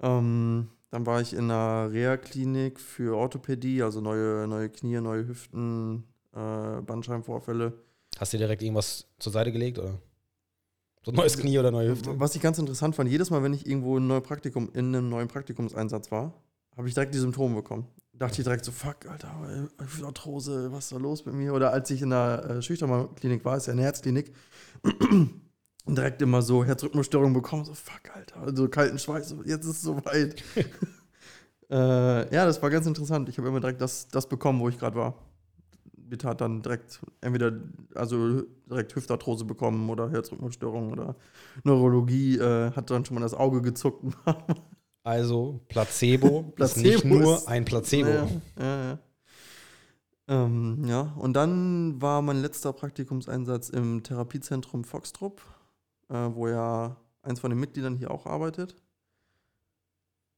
[0.00, 6.04] Ähm, dann war ich in einer Reha-Klinik für Orthopädie, also neue, neue Knie, neue Hüften,
[6.32, 7.72] äh, Bandscheibenvorfälle.
[8.16, 10.00] Hast du dir direkt irgendwas zur Seite gelegt oder?
[11.04, 12.18] So ein neues Knie oder neue Hüfte?
[12.18, 15.08] Was ich ganz interessant fand, jedes Mal, wenn ich irgendwo in, neue Praktikum, in einem
[15.08, 16.32] neuen Praktikumseinsatz war,
[16.76, 17.86] habe ich direkt die Symptome bekommen.
[18.12, 19.30] Dachte ich direkt so, fuck, Alter,
[20.04, 21.54] Arthrose, was ist da los mit mir?
[21.54, 24.32] Oder als ich in der äh, Schüchternmann-Klinik war, ist ja eine Herzklinik,
[24.82, 25.40] und
[25.96, 29.82] direkt immer so Herzrhythmusstörungen bekommen, so, fuck, Alter, also kalten Schweiß, so, jetzt ist es
[29.82, 30.42] soweit.
[31.70, 33.28] äh, ja, das war ganz interessant.
[33.28, 35.14] Ich habe immer direkt das, das bekommen, wo ich gerade war.
[35.94, 37.52] Mir tat dann direkt entweder,
[37.94, 41.14] also direkt Hüftarthrose bekommen oder Herzrhythmusstörung oder
[41.62, 44.04] Neurologie, äh, hat dann schon mal das Auge gezuckt.
[45.08, 48.08] Also Placebo, ist Placebo nicht nur ist- ein Placebo.
[48.10, 48.26] Ja,
[48.58, 48.98] ja, ja.
[50.30, 55.40] Ähm, ja, und dann war mein letzter Praktikumseinsatz im Therapiezentrum Foxtrupp,
[56.10, 58.76] äh, wo ja eins von den Mitgliedern hier auch arbeitet.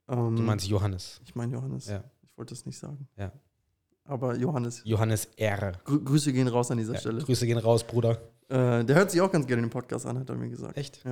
[0.08, 1.20] Ähm, Du meinst Johannes.
[1.24, 1.86] Ich meine Johannes.
[1.88, 2.04] Ja.
[2.22, 3.08] Ich wollte es nicht sagen.
[3.16, 3.32] Ja.
[4.04, 4.82] Aber Johannes.
[4.84, 5.72] Johannes R.
[5.84, 7.22] Grü Grüße gehen raus an dieser Ja, Stelle.
[7.22, 8.20] Grüße gehen raus, Bruder.
[8.48, 10.76] Äh, der hört sich auch ganz gerne den Podcast an, hat er mir gesagt.
[10.76, 11.04] Echt?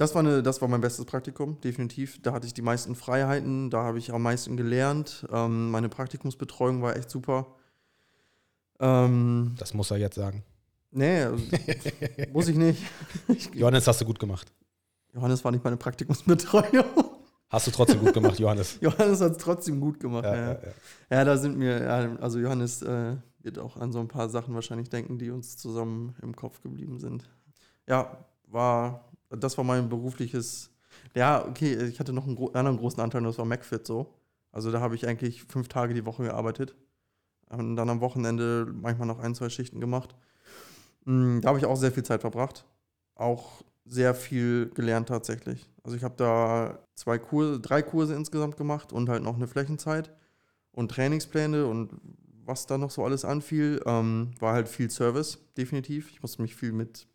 [0.00, 2.22] Das war, eine, das war mein bestes Praktikum, definitiv.
[2.22, 5.26] Da hatte ich die meisten Freiheiten, da habe ich am meisten gelernt.
[5.30, 7.48] Ähm, meine Praktikumsbetreuung war echt super.
[8.78, 10.42] Ähm, Das muss er jetzt sagen.
[10.90, 11.44] nee, also,
[12.32, 12.82] muss ich nicht.
[13.28, 14.50] Ich, Johannes, hast du gut gemacht.
[15.12, 16.86] Johannes war nicht meine Praktikumsbetreuung.
[17.50, 18.78] Hast du trotzdem gut gemacht, Johannes.
[18.80, 20.24] Johannes hat es trotzdem gut gemacht.
[20.24, 20.60] Ja, Ja, ja,
[21.10, 21.24] ja.
[21.26, 24.88] da sind mir, ja, also Johannes äh, wird auch an so ein paar Sachen wahrscheinlich
[24.88, 27.28] denken, die uns zusammen im Kopf geblieben sind.
[27.86, 30.70] Ja, war, das war mein berufliches,
[31.14, 34.14] ja, okay, ich hatte noch einen gro anderen großen Anteil, das war MacFit so.
[34.52, 36.74] Also da habe ich eigentlich fünf Tage die Woche gearbeitet.
[37.50, 40.14] Und dann am Wochenende manchmal noch ein, zwei Schichten gemacht.
[41.04, 42.64] Mm, Da habe ich auch sehr viel Zeit verbracht.
[43.14, 45.68] Auch sehr viel gelernt tatsächlich.
[45.82, 50.12] Also ich habe da zwei Kurse, drei Kurse insgesamt gemacht und halt noch eine Flächenzeit
[50.72, 51.92] und Trainingspläne und
[52.44, 56.10] was da noch so alles anfiel, ähm, war halt viel Service, definitiv.
[56.10, 57.06] Ich musste mich viel mit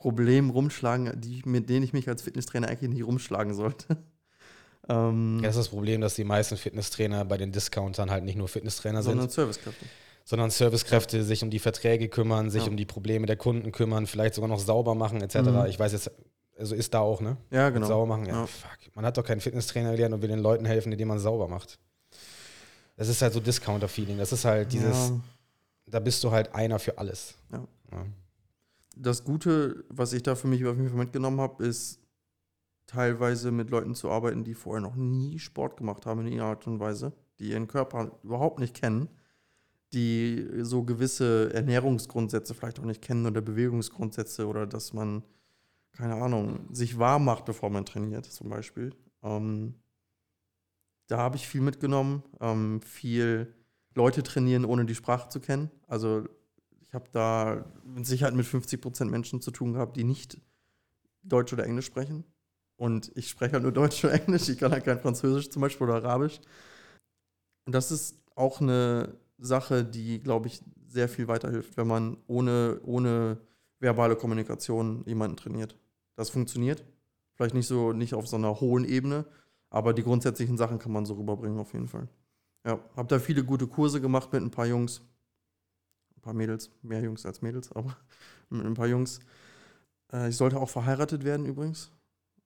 [0.00, 3.96] Problemen rumschlagen, die, mit denen ich mich als Fitnesstrainer eigentlich nicht rumschlagen sollte.
[4.88, 8.48] ähm, Das ist das Problem, dass die meisten Fitnesstrainer bei den Discountern halt nicht nur
[8.48, 9.84] Fitnesstrainer sondern sind, Servicekräfte.
[10.24, 12.70] sondern Servicekräfte sich um die Verträge kümmern, sich Ja.
[12.70, 15.36] um die Probleme der Kunden kümmern, vielleicht sogar noch sauber machen etc.
[15.36, 15.66] Mhm.
[15.68, 16.10] Ich weiß jetzt,
[16.58, 17.36] also ist da auch, ne?
[17.50, 17.86] Ja, genau.
[17.86, 18.46] Sauber machen, ja, Ja.
[18.46, 18.78] fuck.
[18.94, 21.78] Man hat doch keinen Fitnesstrainer gelernt und will den Leuten helfen, indem man sauber macht.
[22.96, 24.18] Das ist halt so Discounter-Feeling.
[24.18, 25.20] Das ist halt dieses, Ja.
[25.86, 27.34] da bist du halt einer für alles.
[27.52, 27.66] Ja.
[29.02, 32.00] Das Gute, was ich da für mich auf jeden Fall mitgenommen habe, ist
[32.86, 36.66] teilweise mit Leuten zu arbeiten, die vorher noch nie Sport gemacht haben in irgendeiner Art
[36.66, 39.08] und Weise, die ihren Körper überhaupt nicht kennen,
[39.94, 45.22] die so gewisse Ernährungsgrundsätze vielleicht auch nicht kennen oder Bewegungsgrundsätze oder dass man,
[45.92, 48.94] keine Ahnung, sich warm macht, bevor man trainiert, zum Beispiel.
[49.22, 49.76] Ähm,
[51.06, 53.54] da habe ich viel mitgenommen, ähm, viel
[53.94, 55.70] Leute trainieren, ohne die Sprache zu kennen.
[55.86, 56.28] Also
[56.90, 60.40] ich habe da mit Sicherheit mit 50% Menschen zu tun gehabt, die nicht
[61.22, 62.24] Deutsch oder Englisch sprechen.
[62.76, 65.86] Und ich spreche halt nur Deutsch oder Englisch, ich kann halt kein Französisch zum Beispiel
[65.86, 66.40] oder Arabisch.
[67.64, 72.80] Und das ist auch eine Sache, die, glaube ich, sehr viel weiterhilft, wenn man ohne,
[72.82, 73.38] ohne
[73.78, 75.78] verbale Kommunikation jemanden trainiert.
[76.16, 76.84] Das funktioniert.
[77.34, 79.26] Vielleicht nicht so, nicht auf so einer hohen Ebene,
[79.68, 82.08] aber die grundsätzlichen Sachen kann man so rüberbringen auf jeden Fall.
[82.66, 85.02] Ja, habe da viele gute Kurse gemacht mit ein paar Jungs.
[86.20, 87.96] Ein paar Mädels, mehr Jungs als Mädels, aber
[88.50, 89.20] mit ein paar Jungs.
[90.12, 91.90] Äh, ich sollte auch verheiratet werden übrigens.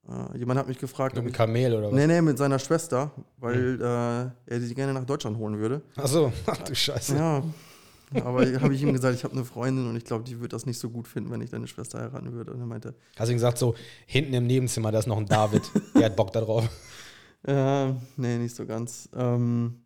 [0.09, 1.95] Äh, jemand hat mich gefragt, Mit einem Kamel oder was?
[1.95, 5.83] nee, nee, mit seiner Schwester, weil äh, er sie gerne nach Deutschland holen würde.
[5.97, 7.17] Achso, ach du Scheiße.
[7.17, 7.43] Ja,
[8.23, 10.67] aber habe ich ihm gesagt, ich habe eine Freundin und ich glaube, die würde das
[10.67, 12.53] nicht so gut finden, wenn ich deine Schwester heiraten würde.
[12.53, 13.75] Und er meinte, Hast du ihm gesagt, so
[14.07, 15.63] hinten im Nebenzimmer, da ist noch ein David,
[15.97, 16.69] der hat Bock da drauf.
[17.47, 19.09] äh, nee, nicht so ganz.
[19.17, 19.81] Ähm,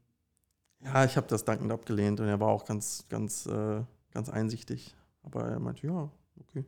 [0.81, 4.95] Ja, ich habe das dankend abgelehnt und er war auch ganz, ganz, äh, ganz einsichtig.
[5.23, 6.09] Aber er meinte, ja,
[6.41, 6.65] okay.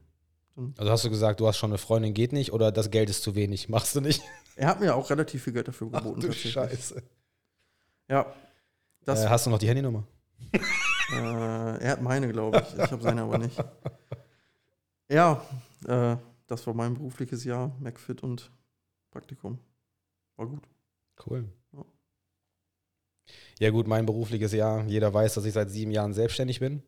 [0.77, 3.23] Also hast du gesagt, du hast schon eine Freundin, geht nicht oder das Geld ist
[3.23, 4.21] zu wenig, machst du nicht?
[4.57, 6.21] Er hat mir auch relativ viel Geld dafür Ach geboten.
[6.21, 6.53] du tatsächlich.
[6.53, 7.03] Scheiße.
[8.09, 8.27] Ja.
[9.05, 10.05] Das, Äh, hast du noch die Handynummer?
[10.53, 12.75] äh, er hat meine, glaube ich.
[12.79, 13.57] Ich habe seine aber nicht.
[15.09, 15.43] Ja,
[15.87, 18.51] äh, das war mein berufliches Jahr, McFit und
[19.11, 19.59] Praktikum.
[20.37, 20.69] War gut.
[21.27, 21.49] Cool.
[23.59, 23.71] Ja.
[23.71, 24.85] Gut, mein berufliches Jahr.
[24.87, 26.83] Jeder weiß, dass ich seit sieben Jahren selbstständig bin.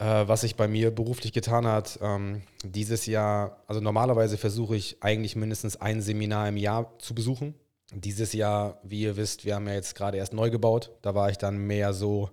[0.00, 5.02] Äh, was sich bei mir beruflich getan hat, ähm, dieses Jahr, also normalerweise versuche ich
[5.02, 7.54] eigentlich mindestens ein Seminar im Jahr zu besuchen.
[7.92, 10.90] Dieses Jahr, wie ihr wisst, wir haben ja jetzt gerade erst neu gebaut.
[11.02, 12.30] Da war ich dann mehr so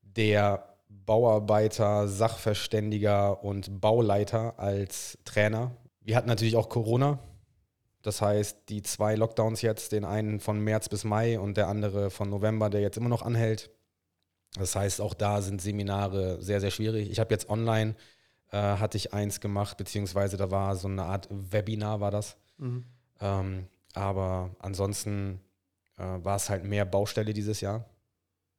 [0.00, 5.72] der Bauarbeiter, Sachverständiger und Bauleiter als Trainer.
[6.00, 7.18] Wir hatten natürlich auch Corona.
[8.04, 12.10] Das heißt, die zwei Lockdowns jetzt, den einen von März bis Mai und der andere
[12.10, 13.70] von November, der jetzt immer noch anhält.
[14.58, 17.10] Das heißt, auch da sind Seminare sehr, sehr schwierig.
[17.10, 17.96] Ich habe jetzt online,
[18.52, 22.36] äh, hatte ich eins gemacht, beziehungsweise da war so eine Art Webinar, war das.
[22.58, 22.84] Mhm.
[23.20, 25.40] Ähm, aber ansonsten
[25.96, 27.86] äh, war es halt mehr Baustelle dieses Jahr.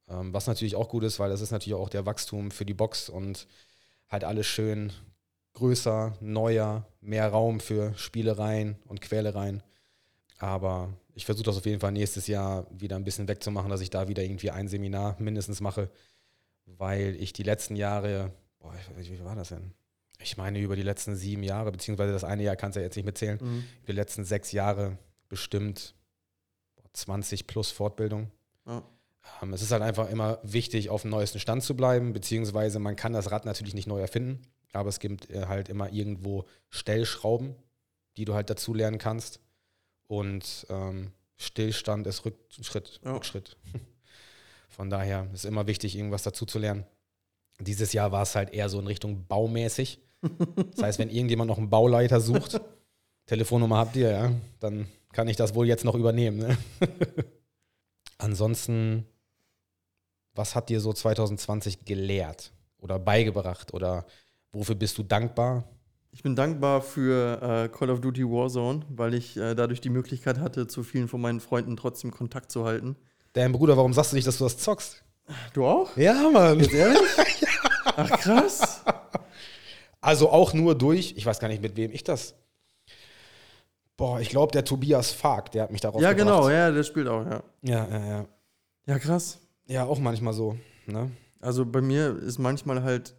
[0.09, 2.73] Ähm, was natürlich auch gut ist, weil das ist natürlich auch der Wachstum für die
[2.73, 3.47] Box und
[4.09, 4.91] halt alles schön
[5.55, 9.63] größer, neuer, mehr Raum für Spielereien und Quälereien.
[10.37, 13.89] Aber ich versuche das auf jeden Fall nächstes Jahr wieder ein bisschen wegzumachen, dass ich
[13.89, 15.89] da wieder irgendwie ein Seminar mindestens mache,
[16.65, 19.71] weil ich die letzten Jahre, boah, wie war das denn?
[20.19, 22.95] Ich meine, über die letzten sieben Jahre, beziehungsweise das eine Jahr kannst du ja jetzt
[22.95, 23.63] nicht mitzählen, Mhm.
[23.87, 24.97] die letzten sechs Jahre
[25.29, 25.93] bestimmt
[26.93, 28.31] 20 plus Fortbildung.
[28.65, 28.83] Ja.
[29.41, 32.95] Ähm, es ist halt einfach immer wichtig, auf dem neuesten Stand zu bleiben, beziehungsweise man
[32.95, 34.41] kann das Rad natürlich nicht neu erfinden,
[34.73, 37.55] aber es gibt äh, halt immer irgendwo Stellschrauben,
[38.17, 39.39] die du halt dazu lernen kannst.
[40.07, 42.99] Und ähm, Stillstand ist Rückschritt.
[43.03, 43.13] Ja.
[43.13, 43.57] Rückschritt.
[44.69, 46.85] Von daher ist immer wichtig, irgendwas dazu zu lernen.
[47.59, 49.99] Dieses Jahr war es halt eher so in Richtung baumäßig.
[50.71, 52.59] Das heißt, wenn irgendjemand noch einen Bauleiter sucht,
[53.25, 56.37] Telefonnummer habt ihr, ja, dann kann ich das wohl jetzt noch übernehmen.
[56.37, 56.57] Ne?
[58.17, 59.05] Ansonsten,
[60.33, 64.05] was hat dir so 2020 gelehrt oder beigebracht oder
[64.55, 65.63] wofür bist du dankbar?
[66.11, 70.39] Ich bin dankbar für äh, Call of Duty Warzone, weil ich äh, dadurch die Möglichkeit
[70.39, 72.95] hatte, zu vielen von meinen Freunden trotzdem Kontakt zu halten.
[73.33, 75.03] Dein Bruder, warum sagst du nicht, dass du das zockst?
[75.53, 75.95] Du auch?
[75.97, 76.59] Ja, Mann.
[76.61, 77.01] Ehrlich?
[77.97, 78.83] Ach krass.
[79.99, 82.35] Also auch nur durch, ich weiß gar nicht, mit wem ich das.
[83.97, 86.37] Boah, ich glaube, der Tobias Fark, der hat mich darauf ja, gebracht.
[86.37, 87.43] genau, ja, der spielt auch, ja.
[87.61, 88.25] Ja, ja, ja.
[88.85, 89.39] Ja, krass.
[89.67, 90.57] Ja, auch manchmal so.
[90.85, 91.11] Ne?
[91.41, 93.15] Also bei mir ist manchmal halt,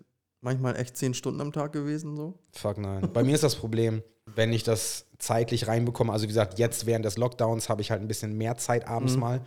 [0.47, 2.39] manchmal echt zehn Stunden am Tag gewesen, so.
[2.53, 3.11] Fuck nein.
[3.13, 4.03] Bei mir ist das Problem,
[4.35, 8.01] wenn ich das zeitlich reinbekomme, also wie gesagt, jetzt während des Lockdowns habe ich halt
[8.01, 9.21] ein bisschen mehr Zeit abends Mhm.
[9.21, 9.41] mal,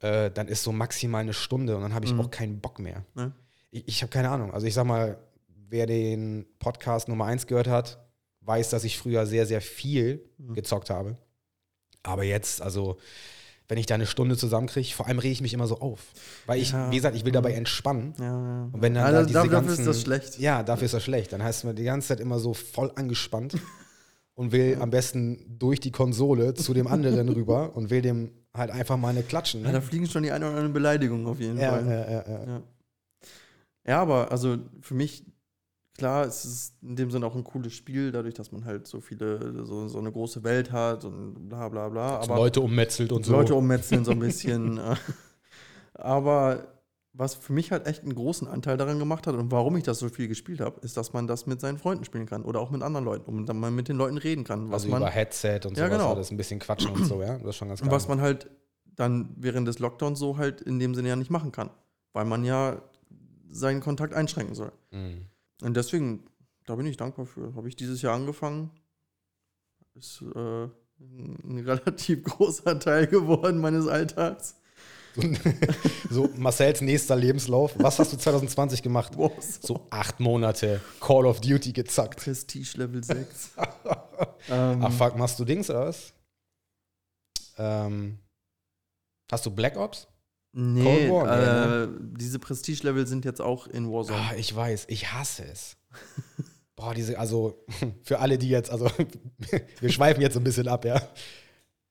[0.00, 2.20] äh, dann ist so maximal eine Stunde und dann habe ich Mhm.
[2.20, 3.04] auch keinen Bock mehr.
[3.14, 3.32] Ne?
[3.70, 4.52] Ich, ich habe keine Ahnung.
[4.54, 5.18] Also ich sag mal,
[5.68, 7.98] wer den Podcast Nummer 1 gehört hat,
[8.42, 10.54] weiß, dass ich früher sehr, sehr viel Mhm.
[10.54, 11.18] gezockt habe.
[12.02, 12.96] Aber jetzt, also
[13.68, 16.00] wenn ich da eine Stunde zusammenkriege, vor allem rege ich mich immer so auf.
[16.46, 16.90] Weil ich, Ja.
[16.90, 17.58] wie gesagt, ich will dabei Mhm.
[17.58, 18.14] entspannen.
[18.18, 18.68] Ja, ja.
[18.72, 20.38] Und wenn dann ja, da das- diese dafür ganzen, ist das schlecht.
[20.38, 21.32] Ja, dafür ist das schlecht.
[21.32, 23.54] Dann heißt man die ganze Zeit immer so voll angespannt
[24.34, 28.70] und will am besten durch die Konsole zu dem anderen rüber und will dem halt
[28.70, 29.60] einfach mal eine klatschen.
[29.62, 29.82] Ja, da Ne?
[29.82, 31.86] fliegen schon die eine oder andere Beleidigung auf jeden Fall.
[31.86, 32.44] ja, ja, ja.
[32.46, 32.62] Ja.
[33.86, 35.24] ja, aber also für mich,
[35.98, 39.00] klar, es ist in dem Sinne auch ein cooles Spiel, dadurch, dass man halt so
[39.00, 42.20] viele, so, so eine große Welt hat und bla bla bla.
[42.20, 43.32] Aber Leute ummetzelt und so.
[43.32, 44.78] Leute ummetzeln so ein bisschen.
[44.78, 44.94] äh,
[45.94, 46.68] aber
[47.12, 49.98] was für mich halt echt einen großen Anteil daran gemacht hat und warum ich das
[49.98, 52.70] so viel gespielt habe, ist, dass man das mit seinen Freunden spielen kann oder auch
[52.70, 54.68] mit anderen Leuten und dann mal mit den Leuten reden kann.
[54.68, 56.12] Was also man, über Headset und Ja, sowas genau.
[56.12, 57.38] alles ein bisschen quatschen und so, ja.
[57.38, 57.90] Das ist schon ganz geil.
[57.90, 58.48] was man halt
[58.94, 61.70] dann während des Lockdowns so halt in dem Sinne ja nicht machen kann,
[62.12, 62.80] weil man ja
[63.50, 64.70] seinen Kontakt einschränken soll.
[64.92, 65.26] Mhm.
[65.62, 66.24] Und deswegen,
[66.66, 67.54] da bin ich dankbar für.
[67.54, 68.70] Habe ich dieses Jahr angefangen.
[69.94, 70.64] Ist äh,
[71.00, 74.56] ein relativ großer Teil geworden meines Alltags.
[76.10, 77.74] so Marcells nächster Lebenslauf.
[77.78, 79.16] Was hast du 2020 gemacht?
[79.16, 82.20] Boah, So acht Monate Call of Duty gezockt.
[82.20, 83.50] Prestige Level 6.
[84.48, 86.12] ähm, Ach fuck, machst du Dings oder was?
[87.56, 88.18] Ähm,
[89.30, 90.06] hast du Black Ops?
[90.52, 94.18] Nee, War, äh, diese Prestige Level sind jetzt auch in Warzone.
[94.18, 95.76] Ah, ich weiß, ich hasse es.
[96.76, 97.64] Boah, diese, also
[98.02, 98.88] für alle, die jetzt, also
[99.80, 101.00] wir schweifen jetzt ein bisschen ab, ja.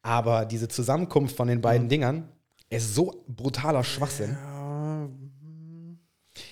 [0.02, 1.90] Aber diese Zusammenkunft von den beiden Mhm.
[1.90, 2.30] Dingern
[2.70, 4.32] ist so brutaler Schwachsinn.
[4.32, 5.10] Ja,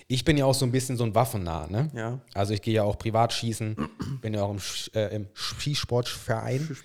[0.07, 1.89] Ich bin ja auch so ein bisschen so ein Waffennah, ne?
[1.93, 2.19] ja.
[2.33, 3.75] Also ich gehe ja auch privat schießen,
[4.21, 4.59] bin ja auch im,
[4.93, 6.75] äh, im Skisportverein,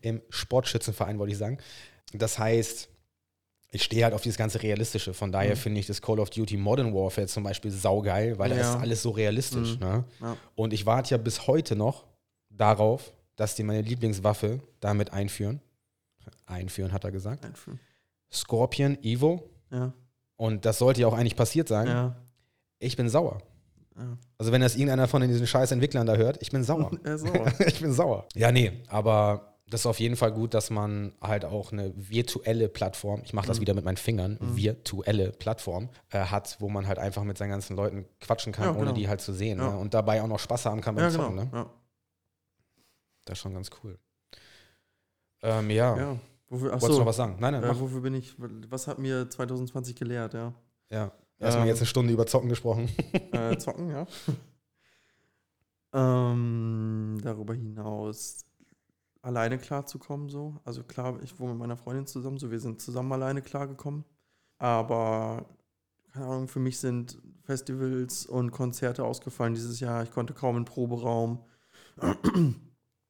[0.00, 1.58] im Sportschützenverein, wollte ich sagen.
[2.12, 2.88] Das heißt,
[3.74, 5.12] ich stehe halt auf dieses ganze Realistische.
[5.14, 5.58] Von daher Mhm.
[5.58, 8.62] finde ich das Call of Duty Modern Warfare zum Beispiel saugeil, weil da Ja.
[8.74, 9.74] ist alles so realistisch.
[9.74, 9.80] Mhm.
[9.80, 10.04] Ne?
[10.20, 10.36] Ja.
[10.54, 12.04] Und ich warte ja bis heute noch
[12.50, 15.60] darauf, dass die meine Lieblingswaffe damit einführen.
[16.46, 17.44] Einführen, hat er gesagt.
[17.44, 17.80] Einführen.
[18.32, 19.42] Scorpion Evo.
[19.70, 19.92] Ja.
[20.36, 21.86] Und das sollte ja auch eigentlich passiert sein.
[21.86, 22.16] Ja.
[22.78, 23.38] Ich bin sauer.
[23.96, 24.16] ja.
[24.38, 26.90] Also wenn das irgendeiner von diesen scheiß Entwicklern da hört, ich bin sauer.
[27.04, 27.52] Er sauer.
[27.66, 28.26] ich bin sauer.
[28.34, 32.68] Ja, nee, aber das ist auf jeden Fall gut, dass man halt auch eine virtuelle
[32.68, 33.60] Plattform, ich mache das Mhm.
[33.62, 34.56] wieder mit meinen Fingern, Mhm.
[34.56, 38.70] virtuelle Plattform äh, hat, wo man halt einfach mit seinen ganzen Leuten quatschen kann, Ja,
[38.72, 38.92] ohne genau.
[38.92, 39.58] die halt zu sehen.
[39.58, 39.70] Ja.
[39.70, 39.78] Ne?
[39.78, 41.22] Und dabei auch noch Spaß haben kann beim ja, genau.
[41.24, 41.36] Zocken.
[41.36, 41.50] Ne?
[41.52, 41.70] Ja.
[43.24, 43.98] Das ist schon ganz cool.
[45.42, 46.18] Ähm, ja.
[46.50, 47.36] Wofür, wolltest du achso, noch was sagen?
[47.40, 50.52] Nein, nein, äh, wofür bin ich, was hat mir 2020 gelehrt, ja?
[50.90, 51.10] Ja.
[51.38, 52.88] Erstmal Ähm, jetzt eine Stunde über Zocken gesprochen.
[53.32, 54.06] äh, zocken, ja.
[55.94, 58.44] ähm, darüber hinaus
[59.24, 60.54] alleine klarzukommen, so.
[60.64, 64.04] Also klar, ich wohne mit meiner Freundin zusammen, so wir sind zusammen alleine klargekommen.
[64.58, 65.46] Aber,
[66.12, 70.02] keine Ahnung, für mich sind Festivals und Konzerte ausgefallen dieses Jahr.
[70.02, 71.44] Ich konnte kaum in Proberaum.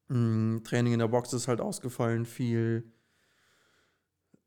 [0.07, 2.83] Mm, Training in der Box ist halt ausgefallen, viel.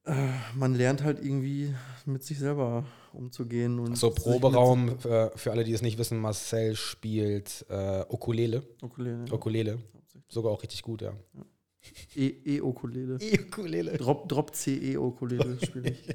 [0.05, 1.75] Äh, Man lernt halt irgendwie
[2.07, 3.81] mit sich selber umzugehen.
[3.81, 8.63] Und So, Proberaum, für, für alle, die es nicht wissen, Marcel spielt äh, Ukulele.
[8.81, 9.25] Ukulele.
[9.27, 9.33] ja.
[9.33, 9.79] Ukulele.
[10.29, 11.13] Sogar auch richtig gut, ja.
[12.15, 13.19] E- E-Ukulele.
[13.47, 13.97] Ukulele.
[13.97, 16.09] Drop, Drop C-E-Ukulele spiele ich.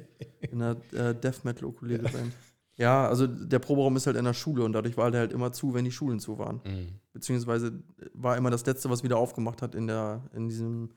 [0.50, 2.32] In einer äh, Death Metal Ukulele Band.
[2.76, 5.52] Ja, also der Proberaum ist halt in der Schule und dadurch war der halt immer
[5.52, 6.60] zu, wenn die Schulen zu waren.
[6.64, 6.88] Mhm.
[7.12, 7.82] Beziehungsweise
[8.14, 10.90] war immer das Letzte, was wieder aufgemacht hat in, der, in diesem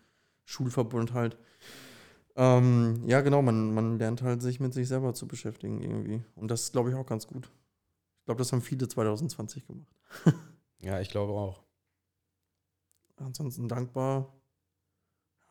[0.45, 1.37] Schulverbund halt.
[2.35, 6.23] Ähm, ja, genau, man, man lernt halt, sich mit sich selber zu beschäftigen irgendwie.
[6.35, 7.45] Und das ist, glaube ich, auch ganz gut.
[8.19, 9.95] Ich glaube, das haben viele 2020 gemacht.
[10.79, 11.63] Ja, ich glaube auch.
[13.17, 14.33] Ansonsten dankbar.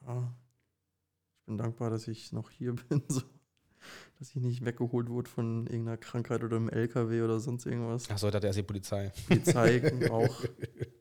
[0.07, 0.35] Ja,
[1.41, 3.23] ich bin dankbar, dass ich noch hier bin, so.
[4.19, 8.09] dass ich nicht weggeholt wurde von irgendeiner Krankheit oder einem LKW oder sonst irgendwas.
[8.11, 9.13] Achso, da hat erst die Polizei.
[9.29, 10.45] Polizei auch.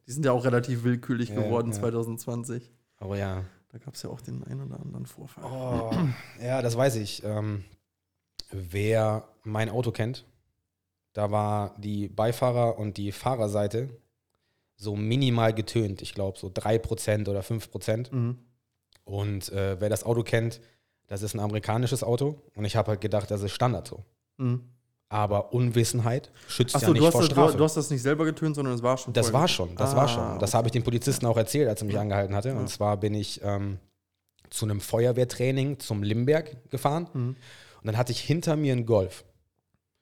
[0.08, 1.80] Die sind ja auch relativ willkürlich Ja, geworden ja.
[1.80, 2.72] 2020.
[2.98, 3.46] Aber ja.
[3.70, 5.44] Da gab es ja auch den einen oder anderen Vorfall.
[5.44, 5.91] Oh,
[6.41, 7.24] ja, das weiß ich.
[7.26, 7.65] Ähm,
[8.52, 10.26] wer mein Auto kennt,
[11.13, 13.89] da war die Beifahrer- und die Fahrerseite
[14.78, 16.02] so minimal getönt.
[16.02, 18.13] Ich glaube, so 3% oder 5%.
[18.13, 18.38] Mhm.
[19.06, 20.60] Und äh, wer das Auto kennt,
[21.08, 22.41] das ist ein amerikanisches Auto.
[22.56, 24.04] Und ich habe halt gedacht, das ist Standard so.
[24.38, 24.63] Mhm.
[25.08, 27.58] Aber Unwissenheit schützt Achso, ja nicht du, hast vor das, du, Strafe.
[27.58, 30.06] du hast das nicht selber getönt, sondern es war schon Das war schon, das war
[30.06, 30.39] Ah, schon.
[30.39, 30.58] Das okay.
[30.58, 32.02] habe ich dem Polizisten auch erzählt, als er mich Ja.
[32.02, 32.50] angehalten hatte.
[32.50, 32.58] Ja.
[32.58, 33.78] Und zwar bin ich ähm,
[34.50, 37.08] zu einem Feuerwehrtraining zum Limberg gefahren.
[37.13, 37.30] Mhm.
[37.30, 37.36] Und
[37.86, 39.26] dann hatte ich hinter mir einen Golf.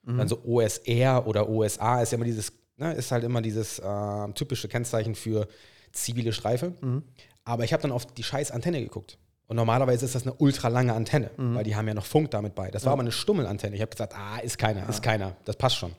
[0.03, 0.17] Mhm.
[0.19, 4.33] Dann so OSR oder OSA ist ja immer dieses, ne, ist halt immer dieses äh,
[4.35, 5.47] typische Kennzeichen für
[5.91, 6.73] zivile Streife.
[6.79, 7.03] Mhm.
[7.45, 9.17] Aber ich habe dann auf die scheiß Antenne geguckt.
[9.47, 11.55] Und normalerweise ist das eine ultra lange Antenne, Mhm.
[11.55, 12.71] weil die haben ja noch Funk damit bei.
[12.71, 12.93] Das war Ja.
[12.93, 13.75] aber eine Stummelantenne.
[13.75, 14.89] Ich habe gesagt, ah, ist keiner, Ja.
[14.89, 15.35] ist keiner.
[15.45, 15.93] Das passt schon.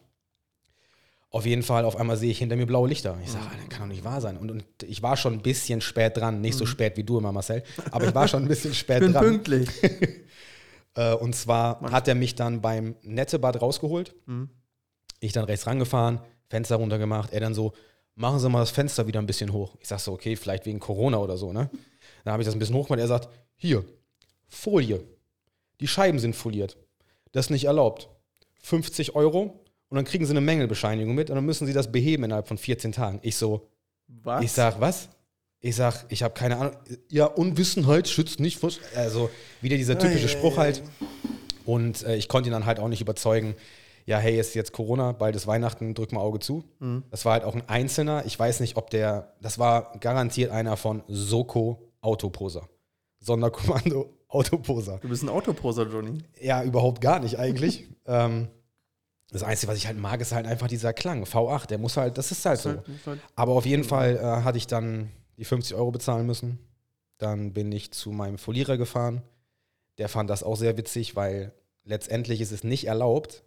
[1.31, 3.19] Auf jeden Fall, auf einmal sehe ich hinter mir blaue Lichter.
[3.23, 3.33] Ich Mhm.
[3.33, 4.37] sage, das kann doch nicht wahr sein.
[4.39, 6.41] Und, und ich war schon ein bisschen spät dran.
[6.41, 6.69] Nicht so Mhm.
[6.69, 7.65] spät wie du immer, Marcel.
[7.91, 9.25] Aber ich war schon ein bisschen Ich spät bin dran.
[9.25, 9.69] pünktlich.
[10.97, 11.91] Äh, und zwar Mann.
[11.91, 14.15] hat er mich dann beim Nettebad rausgeholt.
[14.27, 14.49] Mhm.
[15.19, 17.33] Ich dann rechts rangefahren, Fenster runtergemacht.
[17.33, 17.73] Er dann so,
[18.15, 19.77] machen Sie mal das Fenster wieder ein bisschen hoch.
[19.81, 21.71] Ich sag so, okay, vielleicht wegen Corona oder so, ne?
[22.25, 23.01] Dann habe ich das ein bisschen hochgemacht.
[23.01, 23.85] Er sagt, hier,
[24.49, 25.03] Folie.
[25.81, 26.77] Die Scheiben sind foliert.
[27.33, 28.09] Das ist nicht erlaubt.
[28.63, 32.25] 50 Euro und dann kriegen Sie eine Mängelbescheinigung mit und dann müssen Sie das beheben
[32.25, 33.19] innerhalb von 14 Tagen.
[33.23, 33.69] Ich so,
[34.09, 34.45] Was?
[34.45, 35.09] ich sag, was?
[35.61, 36.77] Ich sag, ich habe keine Ahnung.
[37.11, 38.71] Ja, Unwissenheit schützt nicht vor.
[38.95, 40.83] Also wieder dieser typische Spruch halt.
[41.65, 43.55] Und äh, ich konnte ihn dann halt auch nicht überzeugen.
[44.07, 46.65] Ja, hey, ist jetzt Corona, bald ist Weihnachten, drück mal Auge zu.
[46.79, 47.05] Mhm.
[47.11, 48.25] Das war halt auch ein Einzelner.
[48.27, 52.69] Ich weiß nicht, ob der, das war garantiert einer von Soko Autoposer.
[53.21, 54.99] Sonderkommando Autoposer.
[55.01, 56.19] Du bist ein Autoposer, Johnny.
[56.41, 57.89] Ja, überhaupt gar nicht eigentlich.
[58.07, 58.49] ähm,
[59.31, 61.25] das Einzige, was ich halt mag, ist halt einfach dieser Klang.
[61.25, 62.71] V8, der muss halt, das ist halt so.
[62.71, 66.27] halt- ist halt- Aber auf jeden Fall äh, hatte ich dann die 50 Euro bezahlen
[66.27, 66.59] müssen.
[67.19, 69.23] Dann bin ich zu meinem Folierer gefahren.
[69.99, 71.53] Der fand das auch sehr witzig, weil
[71.85, 73.45] letztendlich ist es nicht erlaubt,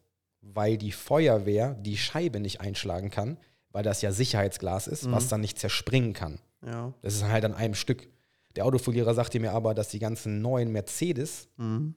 [0.54, 3.38] weil die Feuerwehr die Scheibe nicht einschlagen kann,
[3.72, 5.12] weil das ja Sicherheitsglas ist, Mhm.
[5.12, 6.40] was dann nicht zerspringen kann.
[6.66, 6.94] Ja.
[7.02, 8.08] Das ist halt an einem Stück.
[8.56, 11.94] Der Autofolierer sagte mir aber, dass die ganzen neuen Mercedes Mhm.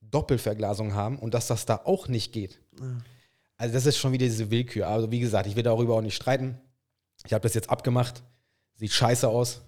[0.00, 2.60] Doppelverglasung haben und dass das da auch nicht geht.
[2.80, 2.98] Ja.
[3.56, 4.86] Also das ist schon wieder diese Willkür.
[4.88, 6.58] Also wie gesagt, ich will darüber auch nicht streiten.
[7.24, 8.22] Ich habe das jetzt abgemacht.
[8.74, 9.62] Sieht scheiße aus.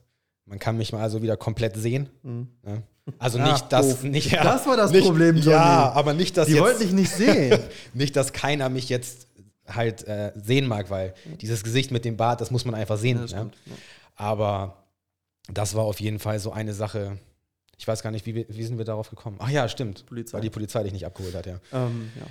[0.44, 2.08] Man kann mich mal also wieder komplett sehen.
[2.22, 2.48] Mhm.
[2.62, 2.82] Ne?
[3.18, 4.02] Also Ah, nicht, dass doof.
[4.02, 5.50] nicht, ja, Das war das nicht, Problem, Johnny.
[5.50, 7.58] Ja, aber nicht, dass Die jetzt, wollten dich nicht sehen.
[7.94, 9.26] nicht, dass keiner mich jetzt
[9.66, 13.16] halt äh, sehen mag, weil dieses Gesicht mit dem Bart, das muss man einfach sehen.
[13.16, 13.38] Ja, das ne?
[13.38, 13.54] stimmt.
[13.66, 13.72] Ja.
[14.16, 14.84] Aber
[15.52, 17.18] das war auf jeden Fall so eine Sache.
[17.76, 19.36] Ich weiß gar nicht, wie, wie sind wir darauf gekommen?
[19.40, 20.04] Ach ja, stimmt.
[20.06, 20.34] Polizei.
[20.34, 21.60] Weil die Polizei dich nicht abgeholt hat, ja.
[21.72, 22.26] Ähm, ja.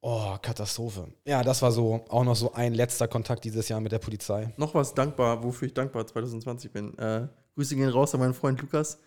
[0.00, 1.08] Oh, Katastrophe.
[1.26, 4.52] Ja, das war so auch noch so ein letzter Kontakt dieses Jahr mit der Polizei.
[4.56, 6.96] Noch was dankbar, wofür ich dankbar 2020 bin.
[6.98, 7.26] Äh,
[7.56, 8.98] Grüße gehen raus an meinen Freund Lukas.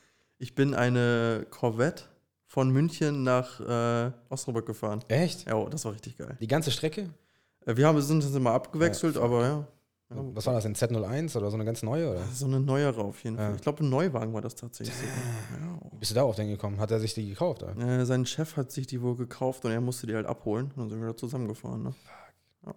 [0.42, 2.06] Ich bin eine Corvette
[2.48, 5.04] von München nach äh, Osnabrück gefahren.
[5.08, 5.48] Echt?
[5.48, 6.36] Ja, oh, das war richtig geil.
[6.42, 7.12] Die ganze Strecke?
[7.68, 9.68] Äh, wir haben, sind uns immer abgewechselt, Ja, aber ja.
[10.10, 10.16] ja.
[10.34, 12.10] Was war das, ein Z01 oder so eine ganz neue?
[12.10, 12.24] Oder?
[12.34, 13.50] So eine neuere auf jeden Fall.
[13.52, 13.56] Ja.
[13.56, 14.96] Ich glaube, ein Neuwagen war das tatsächlich.
[15.92, 16.80] Wie bist du darauf denn gekommen?
[16.80, 17.62] Hat er sich die gekauft?
[17.62, 18.00] Ja.
[18.00, 20.72] Äh, sein Chef hat sich die wohl gekauft und er musste die halt abholen.
[20.72, 21.84] Und dann sind wir da zusammengefahren.
[21.84, 21.94] Ne?
[22.66, 22.74] Ja.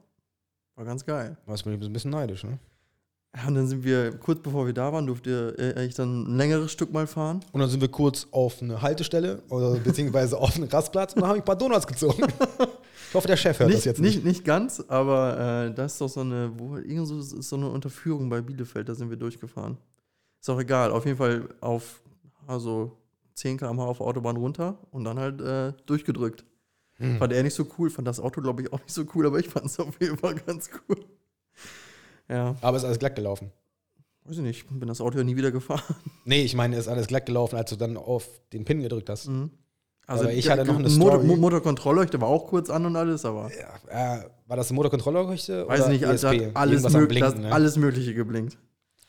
[0.75, 1.39] War ganz geil.
[1.47, 2.59] Bin ich ein bisschen neidisch, ne?
[3.37, 6.37] Ja, und dann sind wir, kurz bevor wir da waren, durfte äh, ich dann ein
[6.37, 7.41] längeres Stück mal fahren.
[7.53, 11.29] Und dann sind wir kurz auf eine Haltestelle oder beziehungsweise auf einen Rastplatz und dann
[11.29, 12.23] habe ich ein paar Donuts gezogen.
[13.09, 14.17] ich hoffe, der Chef hört nicht, das jetzt nicht.
[14.17, 14.25] nicht.
[14.25, 17.69] Nicht ganz, aber äh, da ist doch so eine, wo, irgend so, ist so eine
[17.69, 19.79] Unterführung bei Bielefeld, da sind wir durchgefahren.
[20.41, 22.03] Ist auch egal, auf jeden Fall auf
[22.47, 22.93] also
[23.35, 26.45] 10 km/h auf der Autobahn runter und dann halt äh, durchgedrückt.
[26.99, 27.19] Hm.
[27.19, 29.41] Fand er nicht so cool, fand das Auto, glaube ich, auch nicht so cool, aber
[29.41, 31.05] ich fand es auf jeden Fall ganz cool.
[32.29, 33.53] Ja, Aber ist alles glatt gelaufen.
[34.25, 35.83] weiß ich nicht, bin das Auto ja nie wieder gefahren.
[36.25, 39.29] Nee, ich meine, ist alles glatt gelaufen, als du dann auf den Pin gedrückt hast.
[39.29, 39.51] Mhm.
[40.07, 41.25] Aber ich hatte noch eine Story.
[41.27, 43.51] Mo- Motorkontrollleuchte war auch kurz an und alles, aber
[43.91, 45.67] Ja, äh, war das eine Motorkontrollerleuchte?
[45.69, 46.47] weiß oder nicht, also ESP?
[46.49, 47.53] hat alles, mög Blinken, ne?
[47.53, 48.59] alles Mögliche geblinkt.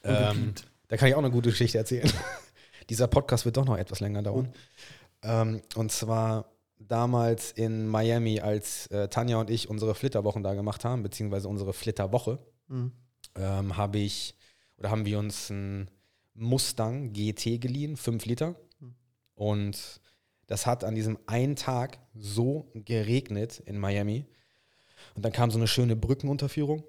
[0.04, 0.54] Ähm,
[0.88, 2.10] da kann ich auch eine gute Geschichte erzählen.
[2.89, 4.49] Dieser Podcast wird doch noch etwas länger dauern.
[4.54, 5.28] Oh.
[5.28, 10.86] Ähm, und zwar damals in Miami, als äh, Tanja und ich unsere Flitterwochen da gemacht
[10.86, 12.91] haben, beziehungsweise unsere Flitterwoche, Mhm.
[13.36, 14.36] Ähm, habe ich
[14.78, 15.89] oder haben wir uns einen
[16.34, 18.56] Mustang GT geliehen, 5 Liter.
[18.80, 18.95] Hm.
[19.36, 20.02] Und
[20.48, 24.26] das hat an diesem einen Tag so geregnet in Miami.
[25.15, 26.84] Und dann kam so eine schöne Brückenunterführung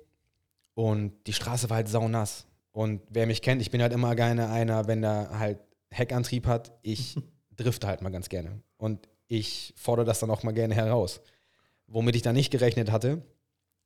[0.75, 2.47] und die Straße war halt saunass.
[2.73, 5.59] Und wer mich kennt, ich bin halt immer gerne einer, wenn der halt
[5.91, 7.17] Heckantrieb hat, ich
[7.57, 8.61] drifte halt mal ganz gerne.
[8.77, 11.21] Und ich fordere das dann auch mal gerne heraus.
[11.87, 13.23] Womit ich da nicht gerechnet hatte,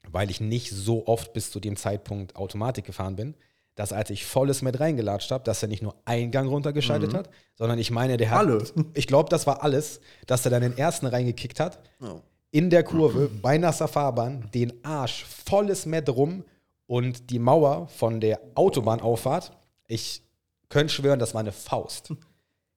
[0.08, 3.34] weil ich nicht so oft bis zu dem Zeitpunkt Automatik gefahren bin,
[3.74, 7.16] dass als ich volles mit reingelatscht habe, dass er nicht nur einen Gang runtergeschaltet Mhm.
[7.16, 8.64] hat, sondern ich meine, der hat, Alle.
[8.94, 12.20] ich glaube, das war alles, dass er dann den ersten reingekickt hat, Ja.
[12.50, 16.44] in der Kurve bei nasser Fahrbahn den Arsch volles Met rum
[16.86, 19.52] und die Mauer von der Autobahnauffahrt,
[19.86, 20.22] ich
[20.68, 22.12] könnte schwören, das war eine Faust.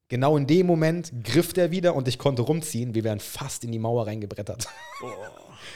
[0.09, 2.93] Genau in dem Moment griff der wieder und ich konnte rumziehen.
[2.93, 4.67] Wir wären fast in die Mauer reingebrettert.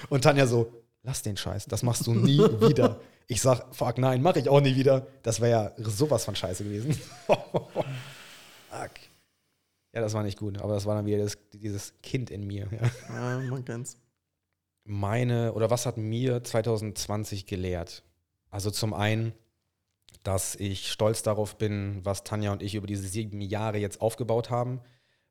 [0.09, 0.71] Und Tanja so,
[1.07, 2.99] lass den Scheiß, das machst du nie wieder.
[3.27, 5.07] Ich sag, fuck, nein, mach ich auch nie wieder.
[5.23, 6.93] Das wäre ja sowas von scheiße gewesen.
[7.25, 8.91] fuck.
[9.93, 12.67] Ja, das war nicht gut, aber das war dann wieder das, dieses Kind in mir.
[12.71, 13.39] Ja.
[13.39, 13.97] ja, man kennt's.
[14.83, 18.03] Meine, oder was hat mir 2020 gelehrt?
[18.49, 19.33] Also zum einen,
[20.23, 24.49] dass ich stolz darauf bin, was Tanja und ich über diese sieben Jahre jetzt aufgebaut
[24.49, 24.81] haben,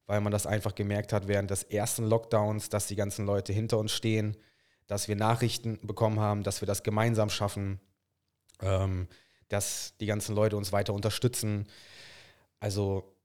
[0.06, 3.78] weil man das einfach gemerkt hat während des ersten Lockdowns, dass die ganzen Leute hinter
[3.78, 4.36] uns stehen,
[4.86, 7.80] dass wir Nachrichten bekommen haben, dass wir das gemeinsam schaffen,
[8.60, 9.08] ähm,
[9.48, 11.66] dass die ganzen Leute uns weiter unterstützen.
[12.60, 13.16] Also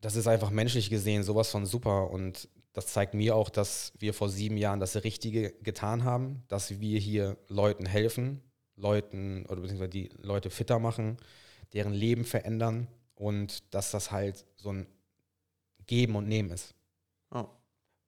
[0.00, 4.14] das ist einfach menschlich gesehen sowas von super und das zeigt mir auch, dass wir
[4.14, 8.42] vor sieben Jahren das Richtige getan haben, dass wir hier Leuten helfen,
[8.76, 11.18] Leuten oder beziehungsweise die Leute fitter machen,
[11.74, 14.86] deren Leben verändern und dass das halt so ein
[15.86, 16.74] Geben und Nehmen ist.
[17.30, 17.46] Oh.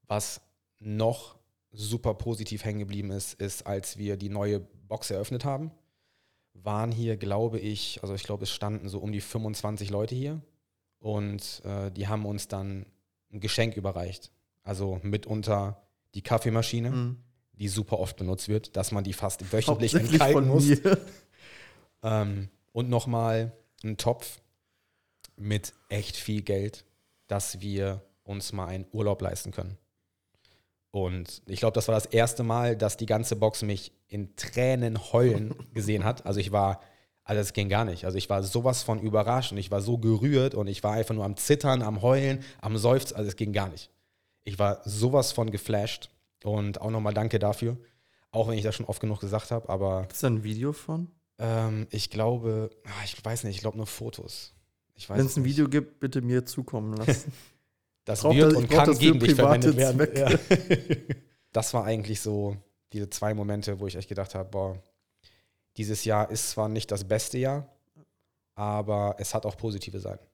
[0.07, 0.41] Was
[0.81, 1.37] noch
[1.75, 5.71] super positiv hängen geblieben ist, ist, als wir die neue Box eröffnet haben,
[6.55, 10.41] waren hier, glaube ich, also ich glaube, es standen so um die 25 Leute hier
[11.01, 12.87] und äh, die haben uns dann
[13.33, 14.31] ein Geschenk überreicht.
[14.63, 15.83] Also mitunter
[16.15, 17.17] die Kaffeemaschine, Mhm.
[17.55, 20.69] die super oft benutzt wird, dass man die fast wöchentlich entkalken muss.
[22.03, 24.43] Ähm, und nochmal ein Topf
[25.37, 26.85] mit echt viel Geld,
[27.29, 29.79] dass wir uns mal einen Urlaub leisten können.
[30.95, 35.13] Und ich glaube, das war das erste Mal, dass die ganze Box mich in Tränen
[35.13, 36.25] heulen gesehen hat.
[36.25, 36.79] Also ich war,
[37.25, 38.05] also es ging gar nicht.
[38.05, 41.13] Also ich war sowas von überrascht und ich war so gerührt und ich war einfach
[41.13, 43.17] nur am Zittern, am Heulen, am Seufzen.
[43.17, 43.91] Also es ging gar nicht.
[44.45, 46.11] Ich war sowas von geflasht
[46.45, 47.77] und auch nochmal danke dafür.
[48.31, 50.73] Auch wenn ich das schon oft genug gesagt habe, aber Gibt es da ein Video
[50.73, 51.09] von?
[51.41, 54.55] ähm, ich glaube, ah, ich weiß nicht, ich glaube nur Fotos.
[55.09, 55.45] Wenn es ein.
[55.45, 57.33] Video gibt, bitte mir zukommen lassen.
[58.05, 60.09] das brauch wird das- und kann das gegen dich verwendet werden.
[60.17, 60.39] Ja.
[61.53, 62.57] Das war eigentlich so
[62.93, 64.83] diese zwei Momente, wo ich echt gedacht habe, boah,
[65.77, 67.73] dieses Jahr ist zwar nicht das beste Jahr,
[68.57, 70.27] aber es hat auch positive Seiten.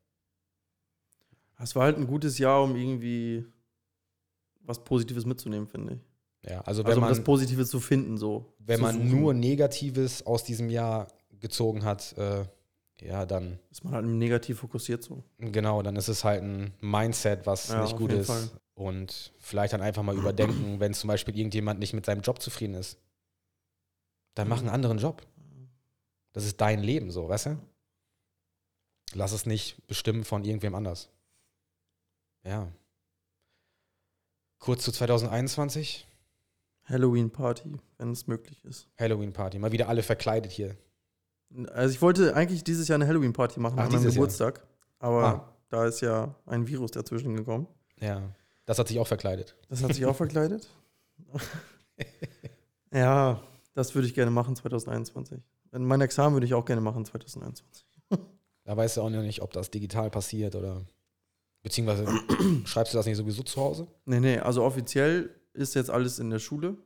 [1.59, 3.45] Es war halt ein gutes Jahr, um irgendwie
[4.63, 6.51] was Positives mitzunehmen, finde ich.
[6.51, 8.55] Ja, also wenn Also um das man, Positive zu finden, so.
[8.59, 9.11] wenn man suchen.
[9.21, 11.09] nur Negatives aus diesem Jahr
[11.39, 12.45] gezogen hat, äh,
[13.03, 15.23] ja, dann, Ist man halt negativ fokussiert so.
[15.39, 18.27] genau, dann ist es halt ein Mindset, was Ja, nicht gut ist.
[18.27, 18.51] Fall.
[18.75, 22.75] Und vielleicht dann einfach mal überdenken, wenn zum Beispiel irgendjemand nicht mit seinem Job zufrieden
[22.75, 22.99] ist.
[24.35, 24.75] Dann mach einen Mhm.
[24.75, 25.27] anderen Job.
[26.33, 27.59] Das ist dein Leben so, weißt du?
[29.15, 31.09] Lass es nicht bestimmen von irgendwem anders.
[32.45, 32.69] Ja.
[34.61, 36.07] Kurz zu 2021.
[36.85, 38.89] Halloween Party, wenn es möglich ist.
[38.99, 39.59] Halloween Party.
[39.59, 40.77] Mal wieder alle verkleidet hier.
[41.73, 44.13] Also ich wollte eigentlich dieses Jahr eine Halloween Party machen Ach, an meinem Jahr.
[44.13, 44.65] Geburtstag,
[44.99, 45.53] aber Ah.
[45.69, 47.67] da ist ja ein Virus dazwischen gekommen.
[48.01, 48.23] Ja.
[48.67, 49.57] Das hat sich auch verkleidet.
[49.69, 50.69] Das hat sich auch verkleidet.
[52.93, 53.41] ja,
[53.75, 55.41] das würde ich gerne machen 2021.
[55.73, 57.87] Mein Examen würde ich auch gerne machen 2021.
[58.65, 60.83] Da weißt du auch noch nicht, ob das digital passiert oder.
[61.63, 62.07] Beziehungsweise
[62.67, 63.89] schreibst du das nicht sowieso zu Hause?
[64.05, 66.77] Nee, nee, also offiziell ist jetzt alles in der Schule.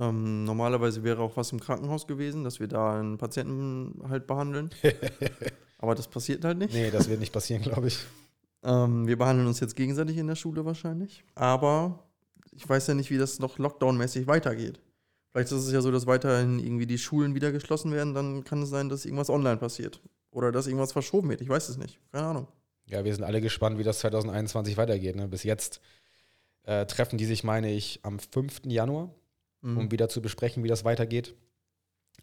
[0.00, 4.70] Ähm, normalerweise wäre auch was im Krankenhaus gewesen, dass wir da einen Patienten halt behandeln.
[5.78, 6.72] Aber das passiert halt nicht.
[6.72, 7.98] Nee, das wird nicht passieren, glaube ich.
[8.62, 11.22] Ähm, wir behandeln uns jetzt gegenseitig in der Schule wahrscheinlich.
[11.34, 12.02] Aber
[12.52, 14.80] ich weiß ja nicht, wie das noch Lockdown-mäßig weitergeht.
[15.30, 18.14] Vielleicht ist es ja so, dass weiterhin irgendwie die Schulen wieder geschlossen werden.
[18.14, 20.00] Dann kann es sein, dass irgendwas online passiert.
[20.30, 21.40] Oder dass irgendwas verschoben wird.
[21.40, 22.00] Ich weiß es nicht.
[22.10, 22.48] Keine Ahnung.
[22.86, 25.16] Ja, wir sind alle gespannt, wie das 2021 weitergeht.
[25.16, 25.28] Ne?
[25.28, 25.80] Bis jetzt
[26.64, 28.62] äh, treffen die sich, meine ich, am 5.
[28.66, 29.14] Januar,
[29.62, 29.78] Mhm.
[29.78, 31.34] um wieder zu besprechen, wie das weitergeht.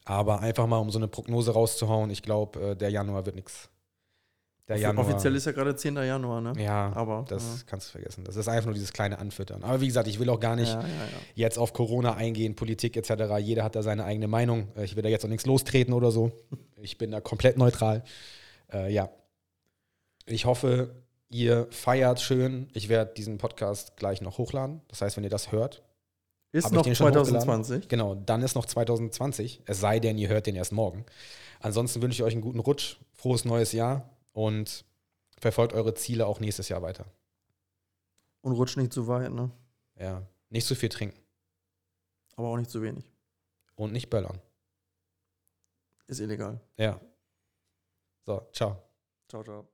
[0.06, 3.70] Aber einfach mal, um so eine Prognose rauszuhauen, ich glaube, äh, der Januar wird nichts.
[4.68, 5.06] Der Januar.
[5.08, 5.96] Offiziell ist ja gerade 10.
[5.96, 6.54] Januar, ne?
[6.62, 7.64] Ja, Aber, das ja.
[7.68, 8.26] kannst du vergessen.
[8.26, 9.64] Das ist einfach nur dieses kleine Anfüttern.
[9.64, 10.88] Aber wie gesagt, ich will auch gar nicht Ja, ja,
[11.36, 13.38] jetzt auf Corona eingehen, Politik etc.
[13.40, 14.68] Jeder hat da seine eigene Meinung.
[14.76, 16.32] Äh, Ich will da jetzt auch nichts lostreten oder so.
[16.82, 18.04] Ich bin da komplett neutral.
[18.72, 19.10] Äh, ja.
[20.26, 20.96] Ich hoffe,
[21.30, 22.68] ihr feiert schön.
[22.74, 24.82] Ich werde diesen Podcast gleich noch hochladen.
[24.90, 25.82] Das heißt, wenn ihr das hört,
[26.52, 27.88] Ist noch den schon 2020.
[27.90, 29.62] genau, dann ist noch 2020.
[29.66, 31.06] Es sei denn, ihr hört den erst morgen.
[31.60, 34.86] Ansonsten wünsche ich euch einen guten Rutsch, frohes neues Jahr und
[35.40, 37.06] verfolgt eure Ziele auch nächstes Jahr weiter.
[38.42, 39.52] Und rutscht nicht zu weit, ne?
[40.00, 40.24] Ja.
[40.50, 41.20] Nicht zu viel trinken
[42.38, 43.04] Aber auch nicht zu wenig.
[43.76, 44.40] und nicht böllern.
[46.08, 46.62] Ist illegal.
[46.78, 47.02] Ja.
[48.26, 48.82] So, ciao.
[49.28, 49.68] Ciao, ciao.